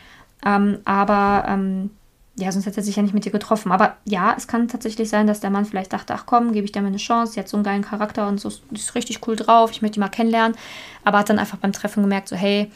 Ähm, 0.45 0.79
aber 0.85 1.45
ähm, 1.49 1.91
ja, 2.37 2.51
sonst 2.51 2.67
hätte 2.67 2.79
er 2.79 2.83
sich 2.83 2.97
ja 2.97 3.03
nicht 3.03 3.15
mit 3.15 3.25
dir 3.25 3.33
getroffen. 3.33 3.71
Aber 3.71 3.97
ja, 4.05 4.35
es 4.37 4.49
kann 4.49 4.69
tatsächlich 4.69 5.09
sein, 5.09 5.27
dass 5.27 5.41
der 5.41 5.51
Mann 5.51 5.65
vielleicht 5.65 5.93
dachte, 5.93 6.15
ach 6.15 6.27
komm, 6.27 6.53
gebe 6.53 6.65
ich 6.65 6.73
dir 6.73 6.83
mal 6.83 6.89
eine 6.89 6.97
Chance, 6.97 7.33
sie 7.33 7.41
hat 7.41 7.49
so 7.49 7.57
einen 7.57 7.65
geilen 7.65 7.83
Charakter 7.83 8.27
und 8.27 8.41
so 8.41 8.51
ist 8.71 8.95
richtig 8.95 9.27
cool 9.27 9.37
drauf, 9.37 9.71
ich 9.71 9.83
möchte 9.83 9.95
die 9.95 10.01
mal 10.01 10.09
kennenlernen. 10.09 10.57
Aber 11.05 11.19
hat 11.19 11.31
dann 11.31 11.39
einfach 11.39 11.59
beim 11.59 11.73
Treffen 11.73 12.03
gemerkt, 12.03 12.29
so 12.29 12.37
hey, 12.37 12.71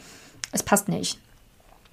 es 0.51 0.63
passt 0.63 0.87
nicht. 0.87 1.19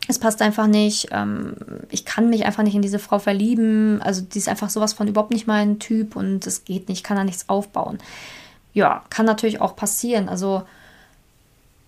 Es 0.09 0.21
passt 0.21 0.41
einfach 0.41 0.69
nicht. 0.69 1.09
Ähm, 1.11 1.57
ich 1.91 2.05
kann 2.05 2.31
mich 2.31 2.47
einfach 2.47 2.63
nicht 2.63 2.77
in 2.77 2.83
diese 2.83 3.01
Frau 3.01 3.19
verlieben. 3.19 4.01
Also 4.03 4.23
die 4.23 4.39
ist 4.39 4.49
einfach 4.49 4.71
sowas 4.71 4.93
von 4.93 5.09
überhaupt 5.09 5.33
nicht 5.33 5.49
mein 5.49 5.81
Typ 5.81 6.15
und 6.15 6.47
es 6.47 6.65
geht 6.65 6.89
nicht, 6.89 7.03
kann 7.03 7.17
da 7.17 7.25
nichts 7.25 7.49
aufbauen. 7.49 7.99
Ja, 8.73 9.03
kann 9.11 9.27
natürlich 9.27 9.61
auch 9.61 9.75
passieren. 9.75 10.29
Also 10.29 10.63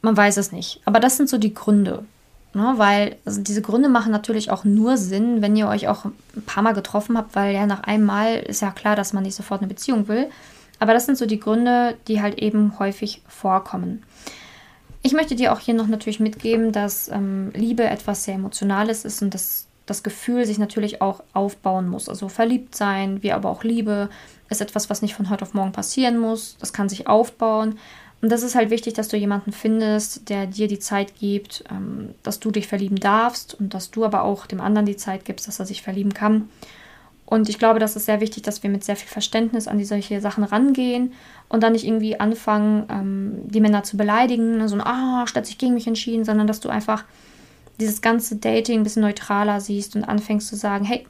man 0.03 0.17
weiß 0.17 0.37
es 0.39 0.51
nicht. 0.51 0.81
Aber 0.85 0.99
das 0.99 1.17
sind 1.17 1.29
so 1.29 1.39
die 1.39 1.55
Gründe. 1.55 2.05
Ne, 2.59 2.75
weil 2.75 3.15
also 3.25 3.41
diese 3.41 3.63
Gründe 3.63 3.89
machen 3.89 4.11
natürlich 4.11 4.51
auch 4.51 4.65
nur 4.65 4.97
Sinn, 4.97 5.43
wenn 5.43 5.55
ihr 5.55 5.69
euch 5.69 5.87
auch 5.87 6.07
ein 6.07 6.43
paar 6.45 6.65
Mal 6.65 6.75
getroffen 6.75 7.17
habt, 7.17 7.37
weil 7.37 7.55
ja 7.55 7.67
nach 7.67 7.85
einem 7.85 8.05
Mal 8.05 8.35
ist 8.35 8.63
ja 8.63 8.73
klar, 8.73 8.97
dass 8.97 9.13
man 9.13 9.23
nicht 9.23 9.37
sofort 9.37 9.61
eine 9.61 9.69
Beziehung 9.69 10.09
will. 10.09 10.27
Aber 10.81 10.93
das 10.93 11.07
sind 11.07 11.17
so 11.17 11.25
die 11.25 11.39
Gründe, 11.39 11.95
die 12.09 12.21
halt 12.21 12.41
eben 12.41 12.77
häufig 12.81 13.23
vorkommen. 13.29 14.03
Ich 15.03 15.13
möchte 15.13 15.37
dir 15.37 15.53
auch 15.53 15.61
hier 15.61 15.75
noch 15.75 15.87
natürlich 15.87 16.19
mitgeben, 16.19 16.73
dass 16.73 17.07
ähm, 17.07 17.53
Liebe 17.55 17.85
etwas 17.85 18.25
sehr 18.25 18.35
Emotionales 18.35 19.05
ist 19.05 19.23
und 19.23 19.35
dass 19.35 19.69
das 19.87 20.03
Gefühl 20.03 20.45
sich 20.45 20.59
natürlich 20.59 21.01
auch 21.01 21.23
aufbauen 21.35 21.89
muss. 21.89 22.09
Also 22.09 22.29
verliebt 22.29 22.75
sein, 22.75 23.23
wie 23.23 23.31
aber 23.31 23.51
auch 23.51 23.63
Liebe, 23.63 24.09
ist 24.51 24.61
etwas, 24.61 24.91
was 24.91 25.01
nicht 25.01 25.15
von 25.15 25.31
heute 25.31 25.43
auf 25.43 25.55
morgen 25.55 25.71
passieren 25.71 26.19
muss. 26.19 26.57
Das 26.59 26.73
kann 26.73 26.89
sich 26.89 27.07
aufbauen. 27.07 27.79
Und 28.21 28.33
das 28.33 28.43
ist 28.43 28.57
halt 28.57 28.71
wichtig, 28.71 28.95
dass 28.95 29.09
du 29.09 29.17
jemanden 29.17 29.53
findest, 29.53 30.29
der 30.29 30.47
dir 30.47 30.67
die 30.67 30.81
Zeit 30.81 31.19
gibt, 31.19 31.63
ähm, 31.71 32.15
dass 32.23 32.41
du 32.41 32.51
dich 32.51 32.67
verlieben 32.67 32.99
darfst 32.99 33.55
und 33.55 33.75
dass 33.75 33.91
du 33.91 34.05
aber 34.05 34.25
auch 34.25 34.47
dem 34.47 34.61
anderen 34.61 34.87
die 34.87 34.97
Zeit 34.97 35.25
gibst, 35.25 35.47
dass 35.47 35.61
er 35.61 35.67
sich 35.67 35.83
verlieben 35.83 36.15
kann. 36.15 36.49
Und 37.27 37.49
ich 37.49 37.59
glaube, 37.59 37.79
das 37.79 37.95
ist 37.95 38.07
sehr 38.07 38.21
wichtig, 38.21 38.43
dass 38.43 38.63
wir 38.63 38.71
mit 38.71 38.85
sehr 38.85 38.97
viel 38.97 39.09
Verständnis 39.09 39.69
an 39.69 39.79
die 39.79 39.85
solche 39.85 40.21
Sachen 40.21 40.45
rangehen 40.45 41.13
und 41.49 41.63
dann 41.63 41.75
nicht 41.75 41.85
irgendwie 41.85 42.19
anfangen, 42.19 42.87
ähm, 42.91 43.49
die 43.51 43.61
Männer 43.61 43.85
zu 43.85 43.97
beleidigen, 43.97 44.67
so 44.67 44.75
ein 44.75 44.81
Ah, 44.81 45.27
statt 45.27 45.47
sich 45.47 45.59
gegen 45.59 45.75
mich 45.75 45.87
entschieden, 45.87 46.25
sondern 46.25 46.47
dass 46.47 46.61
du 46.61 46.71
einfach 46.71 47.05
dieses 47.79 48.01
ganze 48.01 48.37
Dating 48.37 48.81
ein 48.81 48.83
bisschen 48.83 49.03
neutraler 49.03 49.61
siehst 49.61 49.95
und 49.95 50.05
anfängst 50.05 50.49
zu 50.49 50.57
sagen, 50.57 50.85
hey, 50.85 51.07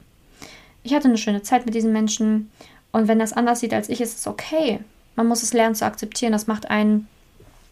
ich 0.82 0.92
hatte 0.92 1.08
eine 1.08 1.18
schöne 1.18 1.42
Zeit 1.42 1.64
mit 1.64 1.74
diesen 1.74 1.92
Menschen 1.92 2.50
und 2.92 3.08
wenn 3.08 3.18
das 3.18 3.32
anders 3.32 3.60
sieht 3.60 3.72
als 3.72 3.88
ich, 3.88 4.00
ist 4.00 4.18
es 4.18 4.26
okay. 4.26 4.80
Man 5.18 5.26
muss 5.26 5.42
es 5.42 5.52
lernen 5.52 5.74
zu 5.74 5.84
akzeptieren. 5.84 6.30
Das 6.30 6.46
macht 6.46 6.70
einen, 6.70 7.08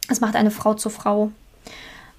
das 0.09 0.20
macht 0.20 0.35
eine 0.35 0.50
Frau 0.50 0.74
zur 0.74 0.90
Frau. 0.90 1.30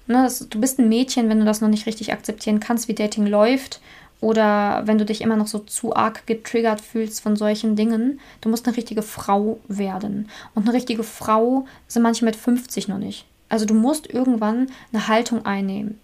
Ne, 0.06 0.22
das, 0.22 0.48
du 0.48 0.58
bist 0.58 0.78
ein 0.78 0.88
Mädchen, 0.88 1.28
wenn 1.28 1.38
du 1.38 1.44
das 1.44 1.60
noch 1.60 1.68
nicht 1.68 1.84
richtig 1.84 2.14
akzeptieren 2.14 2.60
kannst, 2.60 2.88
wie 2.88 2.94
Dating 2.94 3.26
läuft. 3.26 3.82
Oder 4.22 4.86
wenn 4.86 4.96
du 4.96 5.04
dich 5.04 5.20
immer 5.20 5.36
noch 5.36 5.46
so 5.46 5.58
zu 5.58 5.94
arg 5.94 6.26
getriggert 6.26 6.80
fühlst 6.80 7.20
von 7.20 7.36
solchen 7.36 7.76
Dingen. 7.76 8.20
Du 8.40 8.48
musst 8.48 8.66
eine 8.66 8.78
richtige 8.78 9.02
Frau 9.02 9.60
werden. 9.68 10.30
Und 10.54 10.62
eine 10.62 10.72
richtige 10.72 11.04
Frau 11.04 11.66
sind 11.88 12.04
manche 12.04 12.24
mit 12.24 12.34
50 12.34 12.88
noch 12.88 12.96
nicht. 12.96 13.26
Also 13.50 13.66
du 13.66 13.74
musst 13.74 14.06
irgendwann 14.06 14.68
eine 14.94 15.08
Haltung 15.08 15.44
einnehmen. 15.44 16.00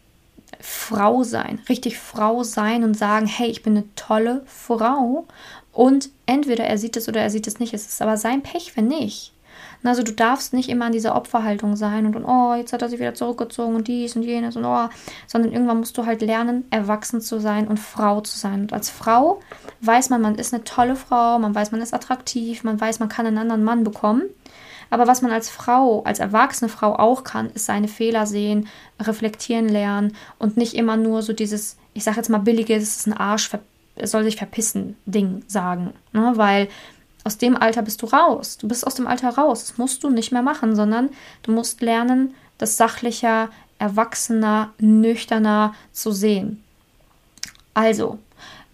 Frau 0.60 1.22
sein, 1.22 1.60
richtig 1.70 1.98
Frau 1.98 2.42
sein 2.42 2.84
und 2.84 2.94
sagen, 2.94 3.26
hey, 3.26 3.48
ich 3.48 3.62
bin 3.62 3.74
eine 3.74 3.87
tolle 3.96 4.42
Frau 4.46 5.26
und 5.74 6.08
entweder 6.26 6.64
er 6.64 6.78
sieht 6.78 6.96
es 6.96 7.08
oder 7.08 7.20
er 7.20 7.30
sieht 7.30 7.46
es 7.46 7.58
nicht. 7.58 7.74
Es 7.74 7.87
ist 7.87 8.00
aber 8.00 8.16
sein 8.16 8.42
Pech, 8.42 8.76
wenn 8.76 8.88
nicht. 8.88 9.32
Also 9.82 10.02
du 10.02 10.12
darfst 10.12 10.54
nicht 10.54 10.70
immer 10.70 10.87
in 10.87 10.92
dieser 10.92 11.14
Opferhaltung 11.14 11.76
sein 11.76 12.06
und, 12.06 12.16
und 12.16 12.24
oh, 12.24 12.54
jetzt 12.54 12.72
hat 12.72 12.80
er 12.80 12.88
sich 12.88 12.98
wieder 12.98 13.12
zurückgezogen 13.12 13.74
und 13.74 13.87
dies 13.87 14.16
und 14.16 14.22
jenes 14.22 14.56
und 14.56 14.64
oh, 14.64 14.88
sondern 15.26 15.52
irgendwann 15.52 15.78
musst 15.78 15.98
du 15.98 16.06
halt 16.06 16.22
lernen, 16.22 16.64
erwachsen 16.70 17.20
zu 17.20 17.38
sein 17.38 17.68
und 17.68 17.78
Frau 17.78 18.22
zu 18.22 18.38
sein. 18.38 18.62
Und 18.62 18.72
als 18.72 18.88
Frau 18.88 19.40
weiß 19.82 20.08
man, 20.08 20.22
man 20.22 20.37
ist 20.37 20.54
eine 20.54 20.64
tolle 20.64 20.96
Frau, 20.96 21.38
man 21.38 21.54
weiß, 21.54 21.70
man 21.70 21.82
ist 21.82 21.92
attraktiv, 21.92 22.64
man 22.64 22.80
weiß, 22.80 22.98
man 22.98 23.10
kann 23.10 23.26
einen 23.26 23.37
anderen 23.37 23.62
Mann 23.62 23.84
bekommen. 23.84 24.22
Aber 24.88 25.06
was 25.06 25.20
man 25.20 25.32
als 25.32 25.50
Frau, 25.50 26.02
als 26.04 26.18
erwachsene 26.18 26.70
Frau 26.70 26.94
auch 26.94 27.24
kann, 27.24 27.50
ist 27.50 27.66
seine 27.66 27.88
Fehler 27.88 28.26
sehen, 28.26 28.68
reflektieren 29.00 29.68
lernen 29.68 30.14
und 30.38 30.56
nicht 30.56 30.74
immer 30.74 30.96
nur 30.96 31.20
so 31.22 31.32
dieses, 31.32 31.76
ich 31.92 32.04
sag 32.04 32.16
jetzt 32.16 32.30
mal 32.30 32.38
billige, 32.38 32.74
es 32.74 32.96
ist 32.96 33.06
ein 33.06 33.12
Arsch, 33.12 33.50
soll 34.02 34.24
sich 34.24 34.37
verpissen, 34.37 34.96
Ding 35.07 35.44
sagen. 35.46 35.92
Ne? 36.12 36.33
Weil 36.37 36.68
aus 37.24 37.38
dem 37.38 37.57
Alter 37.57 37.83
bist 37.83 38.02
du 38.02 38.07
raus. 38.07 38.59
Du 38.59 38.68
bist 38.68 38.87
aus 38.87 38.94
dem 38.94 39.07
Alter 39.07 39.30
raus. 39.30 39.66
Das 39.66 39.78
musst 39.78 40.04
du 40.04 40.11
nicht 40.11 40.33
mehr 40.33 40.42
machen, 40.42 40.76
sondern 40.76 41.11
du 41.42 41.52
musst 41.52 41.80
lernen, 41.80 42.35
das 42.59 42.76
sachlicher, 42.76 43.48
erwachsener, 43.78 44.72
nüchterner 44.78 45.74
zu 45.92 46.12
sehen. 46.12 46.62
Also, 47.72 48.18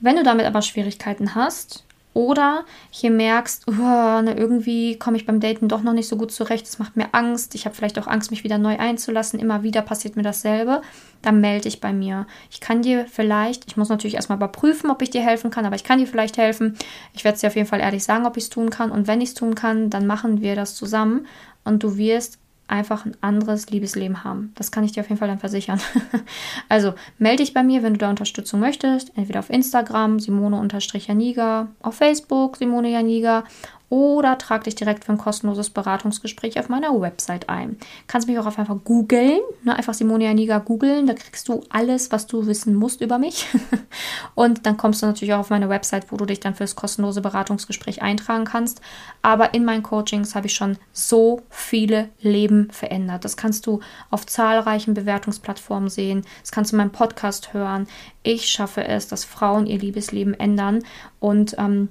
wenn 0.00 0.16
du 0.16 0.22
damit 0.22 0.46
aber 0.46 0.62
Schwierigkeiten 0.62 1.34
hast, 1.34 1.84
oder 2.12 2.64
hier 2.90 3.10
merkst, 3.10 3.68
oh, 3.68 3.72
ne, 3.72 4.34
irgendwie 4.36 4.98
komme 4.98 5.16
ich 5.16 5.26
beim 5.26 5.38
Daten 5.38 5.68
doch 5.68 5.82
noch 5.82 5.92
nicht 5.92 6.08
so 6.08 6.16
gut 6.16 6.32
zurecht, 6.32 6.66
es 6.66 6.78
macht 6.78 6.96
mir 6.96 7.08
Angst, 7.12 7.54
ich 7.54 7.66
habe 7.66 7.76
vielleicht 7.76 7.98
auch 7.98 8.08
Angst, 8.08 8.30
mich 8.30 8.42
wieder 8.42 8.58
neu 8.58 8.78
einzulassen, 8.78 9.38
immer 9.38 9.62
wieder 9.62 9.82
passiert 9.82 10.16
mir 10.16 10.22
dasselbe, 10.22 10.82
dann 11.22 11.40
melde 11.40 11.62
dich 11.62 11.80
bei 11.80 11.92
mir. 11.92 12.26
Ich 12.50 12.60
kann 12.60 12.82
dir 12.82 13.06
vielleicht, 13.06 13.66
ich 13.68 13.76
muss 13.76 13.88
natürlich 13.88 14.14
erstmal 14.14 14.38
überprüfen, 14.38 14.90
ob 14.90 15.02
ich 15.02 15.10
dir 15.10 15.22
helfen 15.22 15.50
kann, 15.50 15.66
aber 15.66 15.76
ich 15.76 15.84
kann 15.84 15.98
dir 15.98 16.06
vielleicht 16.06 16.36
helfen. 16.36 16.76
Ich 17.12 17.24
werde 17.24 17.36
es 17.36 17.42
dir 17.42 17.46
auf 17.46 17.56
jeden 17.56 17.68
Fall 17.68 17.80
ehrlich 17.80 18.02
sagen, 18.02 18.26
ob 18.26 18.36
ich 18.36 18.44
es 18.44 18.50
tun 18.50 18.70
kann. 18.70 18.90
Und 18.90 19.06
wenn 19.06 19.20
ich 19.20 19.30
es 19.30 19.34
tun 19.34 19.54
kann, 19.54 19.90
dann 19.90 20.06
machen 20.06 20.40
wir 20.40 20.56
das 20.56 20.74
zusammen 20.74 21.26
und 21.64 21.82
du 21.82 21.96
wirst 21.96 22.39
einfach 22.70 23.04
ein 23.04 23.16
anderes 23.20 23.70
Liebesleben 23.70 24.24
haben. 24.24 24.52
Das 24.54 24.70
kann 24.70 24.84
ich 24.84 24.92
dir 24.92 25.00
auf 25.00 25.08
jeden 25.08 25.18
Fall 25.18 25.28
dann 25.28 25.38
versichern. 25.38 25.80
also 26.68 26.94
melde 27.18 27.42
dich 27.42 27.52
bei 27.52 27.62
mir, 27.62 27.82
wenn 27.82 27.94
du 27.94 27.98
da 27.98 28.10
Unterstützung 28.10 28.60
möchtest. 28.60 29.12
Entweder 29.16 29.40
auf 29.40 29.50
Instagram 29.50 30.20
Simone-Janiga, 30.20 31.68
auf 31.82 31.94
Facebook 31.94 32.56
Simone 32.56 32.90
Janiga 32.90 33.44
oder 33.90 34.38
trag 34.38 34.64
dich 34.64 34.76
direkt 34.76 35.04
für 35.04 35.12
ein 35.12 35.18
kostenloses 35.18 35.70
Beratungsgespräch 35.70 36.58
auf 36.60 36.68
meiner 36.68 36.98
Website 37.00 37.48
ein. 37.48 37.76
Kannst 38.06 38.28
mich 38.28 38.38
auch 38.38 38.46
einfach 38.46 38.68
googeln, 38.84 39.40
ne? 39.64 39.74
einfach 39.74 39.94
Simone 39.94 40.24
Janiga 40.24 40.58
googeln, 40.58 41.08
da 41.08 41.14
kriegst 41.14 41.48
du 41.48 41.64
alles, 41.70 42.12
was 42.12 42.28
du 42.28 42.46
wissen 42.46 42.76
musst 42.76 43.00
über 43.00 43.18
mich. 43.18 43.48
Und 44.36 44.64
dann 44.64 44.76
kommst 44.76 45.02
du 45.02 45.06
natürlich 45.06 45.34
auch 45.34 45.40
auf 45.40 45.50
meine 45.50 45.68
Website, 45.68 46.12
wo 46.12 46.16
du 46.16 46.24
dich 46.24 46.38
dann 46.38 46.54
für 46.54 46.62
das 46.62 46.76
kostenlose 46.76 47.20
Beratungsgespräch 47.20 48.00
eintragen 48.00 48.44
kannst. 48.44 48.80
Aber 49.22 49.54
in 49.54 49.64
meinen 49.64 49.82
Coachings 49.82 50.36
habe 50.36 50.46
ich 50.46 50.54
schon 50.54 50.78
so 50.92 51.42
viele 51.50 52.10
Leben 52.20 52.70
verändert. 52.70 53.24
Das 53.24 53.36
kannst 53.36 53.66
du 53.66 53.80
auf 54.10 54.24
zahlreichen 54.24 54.94
Bewertungsplattformen 54.94 55.90
sehen. 55.90 56.22
Das 56.42 56.52
kannst 56.52 56.70
du 56.70 56.76
in 56.76 56.78
meinem 56.78 56.92
Podcast 56.92 57.52
hören. 57.54 57.88
Ich 58.22 58.46
schaffe 58.46 58.84
es, 58.84 59.08
dass 59.08 59.24
Frauen 59.24 59.66
ihr 59.66 59.78
Liebesleben 59.78 60.34
ändern 60.34 60.84
und 61.18 61.56
ähm, 61.58 61.88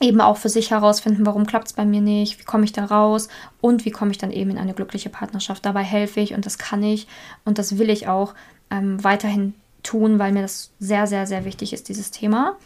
eben 0.00 0.20
auch 0.20 0.36
für 0.36 0.48
sich 0.48 0.70
herausfinden, 0.70 1.24
warum 1.26 1.46
klappt 1.46 1.68
es 1.68 1.72
bei 1.72 1.84
mir 1.84 2.00
nicht, 2.00 2.38
wie 2.38 2.44
komme 2.44 2.64
ich 2.64 2.72
da 2.72 2.84
raus 2.84 3.28
und 3.60 3.84
wie 3.84 3.90
komme 3.90 4.10
ich 4.10 4.18
dann 4.18 4.30
eben 4.30 4.50
in 4.50 4.58
eine 4.58 4.74
glückliche 4.74 5.08
Partnerschaft. 5.08 5.64
Dabei 5.64 5.82
helfe 5.82 6.20
ich 6.20 6.34
und 6.34 6.44
das 6.44 6.58
kann 6.58 6.82
ich 6.82 7.06
und 7.44 7.58
das 7.58 7.78
will 7.78 7.90
ich 7.90 8.08
auch 8.08 8.34
ähm, 8.70 9.02
weiterhin 9.02 9.54
tun, 9.82 10.18
weil 10.18 10.32
mir 10.32 10.42
das 10.42 10.70
sehr, 10.78 11.06
sehr, 11.06 11.26
sehr 11.26 11.44
wichtig 11.44 11.72
ist, 11.72 11.88
dieses 11.88 12.10
Thema. 12.10 12.56